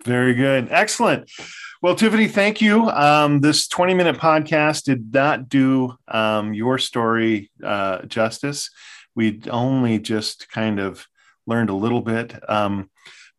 Very 0.05 0.35
good. 0.35 0.69
Excellent. 0.71 1.31
Well, 1.83 1.95
Tiffany, 1.95 2.29
thank 2.29 2.61
you. 2.61 2.91
Um, 2.91 3.41
this 3.41 3.67
20 3.69 3.95
minute 3.95 4.17
podcast 4.17 4.85
did 4.85 5.13
not 5.13 5.49
do 5.49 5.97
um, 6.09 6.53
your 6.53 6.79
story 6.79 7.51
uh, 7.65 8.03
justice. 8.03 8.71
We 9.15 9.41
only 9.51 9.99
just 9.99 10.51
kind 10.51 10.79
of 10.79 11.07
learned 11.47 11.71
a 11.71 11.75
little 11.75 12.01
bit. 12.01 12.35
Um, 12.49 12.91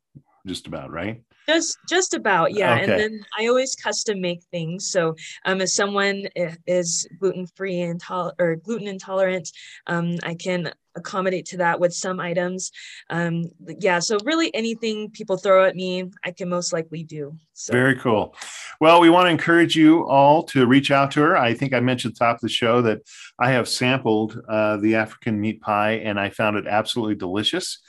just 0.47 0.67
about, 0.67 0.91
right? 0.91 1.21
Just 1.47 1.77
just 1.87 2.13
about 2.13 2.53
yeah 2.53 2.73
okay. 2.73 2.83
and 2.83 2.91
then 2.91 3.19
i 3.37 3.47
always 3.47 3.75
custom 3.75 4.21
make 4.21 4.43
things 4.51 4.89
so 4.89 5.15
um 5.45 5.61
if 5.61 5.69
someone 5.69 6.27
is 6.67 7.07
gluten 7.19 7.47
free 7.55 7.81
and 7.81 7.99
tol- 7.99 8.33
or 8.39 8.55
gluten 8.57 8.87
intolerant 8.87 9.51
um 9.87 10.17
i 10.23 10.33
can 10.33 10.71
accommodate 10.95 11.45
to 11.45 11.57
that 11.57 11.79
with 11.79 11.93
some 11.93 12.19
items 12.19 12.71
um 13.09 13.45
yeah 13.79 13.97
so 13.97 14.17
really 14.25 14.53
anything 14.53 15.09
people 15.11 15.37
throw 15.37 15.63
at 15.63 15.75
me 15.75 16.11
i 16.25 16.31
can 16.31 16.49
most 16.49 16.73
likely 16.73 17.01
do 17.01 17.33
so. 17.53 17.71
very 17.71 17.95
cool 17.95 18.35
well 18.81 18.99
we 18.99 19.09
want 19.09 19.25
to 19.25 19.31
encourage 19.31 19.75
you 19.75 20.05
all 20.07 20.43
to 20.43 20.65
reach 20.67 20.91
out 20.91 21.09
to 21.09 21.21
her 21.21 21.37
i 21.37 21.53
think 21.53 21.73
i 21.73 21.79
mentioned 21.79 22.15
top 22.15 22.35
of 22.35 22.41
the 22.41 22.49
show 22.49 22.81
that 22.81 22.99
i 23.39 23.49
have 23.49 23.69
sampled 23.69 24.41
uh, 24.49 24.75
the 24.77 24.95
african 24.95 25.39
meat 25.39 25.61
pie 25.61 25.93
and 25.93 26.19
i 26.19 26.29
found 26.29 26.57
it 26.57 26.67
absolutely 26.67 27.15
delicious 27.15 27.79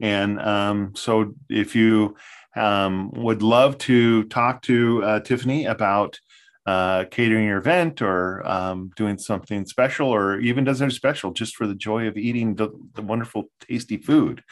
and 0.00 0.40
um, 0.40 0.92
so 0.96 1.34
if 1.48 1.76
you 1.76 2.16
um, 2.56 3.10
would 3.12 3.42
love 3.42 3.78
to 3.78 4.24
talk 4.24 4.62
to 4.62 5.02
uh, 5.04 5.20
Tiffany 5.20 5.66
about 5.66 6.20
uh, 6.64 7.04
catering 7.10 7.46
your 7.46 7.58
event 7.58 8.00
or 8.00 8.46
um, 8.46 8.92
doing 8.94 9.18
something 9.18 9.66
special 9.66 10.08
or 10.08 10.38
even 10.38 10.62
does 10.62 10.80
it 10.80 10.92
special 10.92 11.32
just 11.32 11.56
for 11.56 11.66
the 11.66 11.74
joy 11.74 12.06
of 12.06 12.16
eating 12.16 12.54
the, 12.54 12.68
the 12.94 13.02
wonderful 13.02 13.44
tasty 13.60 13.96
food 13.96 14.42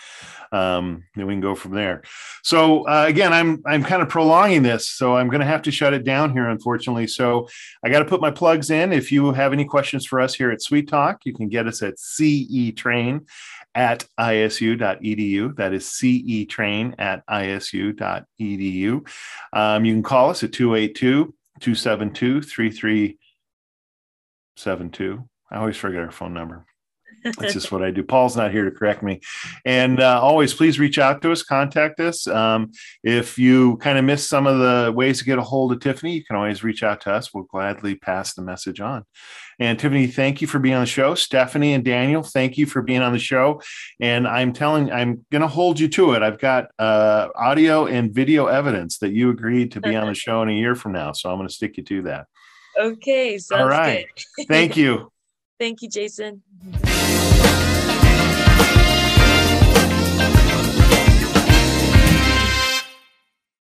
um, 0.51 1.05
then 1.15 1.27
we 1.27 1.35
can 1.35 1.41
go 1.41 1.55
from 1.55 1.73
there 1.73 2.03
so 2.43 2.83
uh, 2.89 3.05
again 3.07 3.33
i'm 3.33 3.63
i'm 3.67 3.85
kind 3.85 4.03
of 4.03 4.09
prolonging 4.09 4.63
this 4.63 4.89
so 4.89 5.17
i'm 5.17 5.29
going 5.29 5.41
to 5.41 5.47
have 5.47 5.63
to 5.63 5.71
shut 5.71 5.95
it 5.95 6.05
down 6.05 6.33
here 6.33 6.49
unfortunately 6.49 7.07
so 7.07 7.49
i 7.85 7.89
got 7.89 8.01
to 8.01 8.05
put 8.05 8.21
my 8.21 8.31
plugs 8.31 8.71
in 8.71 8.93
if 8.93 9.13
you 9.13 9.33
have 9.33 9.53
any 9.53 9.65
questions 9.65 10.05
for 10.05 10.21
us 10.21 10.35
here 10.35 10.51
at 10.51 10.61
sweet 10.61 10.89
talk 10.89 11.21
you 11.25 11.33
can 11.33 11.49
get 11.49 11.69
us 11.69 11.81
at 11.83 11.99
ce 11.99 12.75
train 12.75 13.25
at 13.75 14.05
isu.edu. 14.19 15.57
That 15.57 15.73
is 15.73 15.91
CE 15.91 16.47
train 16.49 16.95
at 16.99 17.25
isu.edu. 17.27 19.09
Um, 19.53 19.85
you 19.85 19.95
can 19.95 20.03
call 20.03 20.31
us 20.31 20.43
at 20.43 20.53
282 20.53 21.33
272 21.61 22.43
3372. 22.43 25.29
I 25.51 25.57
always 25.57 25.77
forget 25.77 26.03
our 26.03 26.11
phone 26.11 26.35
number. 26.35 26.67
That's 27.23 27.53
just 27.53 27.73
what 27.73 27.83
I 27.83 27.91
do. 27.91 28.03
Paul's 28.03 28.37
not 28.37 28.51
here 28.51 28.65
to 28.65 28.71
correct 28.71 29.03
me. 29.03 29.21
And 29.65 30.01
uh, 30.01 30.21
always, 30.21 30.55
please 30.55 30.79
reach 30.79 30.99
out 30.99 31.23
to 31.23 31.33
us, 31.33 31.43
contact 31.43 32.01
us. 32.01 32.27
Um, 32.27 32.73
if 33.03 33.39
you 33.39 33.77
kind 33.79 33.99
of 33.99 34.05
miss 34.05 34.27
some 34.27 34.47
of 34.47 34.59
the 34.59 34.93
ways 34.93 35.19
to 35.19 35.25
get 35.25 35.39
a 35.39 35.43
hold 35.43 35.73
of 35.73 35.81
Tiffany, 35.81 36.15
you 36.15 36.25
can 36.25 36.37
always 36.37 36.65
reach 36.65 36.83
out 36.83 37.01
to 37.03 37.13
us. 37.13 37.33
We'll 37.35 37.45
gladly 37.45 37.95
pass 37.95 38.35
the 38.35 38.43
message 38.43 38.81
on. 38.81 39.05
And 39.59 39.79
Tiffany, 39.79 40.07
thank 40.07 40.41
you 40.41 40.47
for 40.47 40.59
being 40.59 40.75
on 40.75 40.81
the 40.81 40.87
show. 40.87 41.15
Stephanie 41.15 41.75
and 41.75 41.85
Daniel, 41.85 42.23
thank 42.23 42.57
you 42.57 42.65
for 42.65 42.81
being 42.81 43.03
on 43.03 43.13
the 43.13 43.19
show. 43.19 43.61
And 44.01 44.27
I'm 44.27 44.55
telling, 44.55 44.91
I'm 44.91 45.27
going 45.31 45.43
to 45.43 45.49
hold 45.49 45.79
you 45.79 45.89
to 45.89 46.15
it. 46.15 46.23
I've 46.23 46.39
got 46.39 46.69
uh, 46.79 47.29
audio 47.37 47.87
and 47.87 48.13
video 48.13 48.47
evidence 48.47 48.99
that 48.99 49.13
you 49.13 49.29
agreed 49.29 49.73
to 49.73 49.81
be 49.81 49.95
on 49.95 50.09
the 50.09 50.15
show 50.15 50.41
in 50.43 50.49
a 50.49 50.53
year 50.53 50.75
from 50.75 50.93
now. 50.93 51.13
So 51.13 51.31
I'm 51.31 51.37
going 51.37 51.49
to 51.49 51.55
stick 51.55 51.77
you 51.77 51.83
to 51.85 52.03
that. 52.03 52.27
Okay. 52.79 53.39
All 53.53 53.67
right. 53.67 54.07
Thank 54.49 54.77
you. 54.77 55.13
Thank 55.59 55.83
you, 55.83 55.91
Jason. 55.91 56.43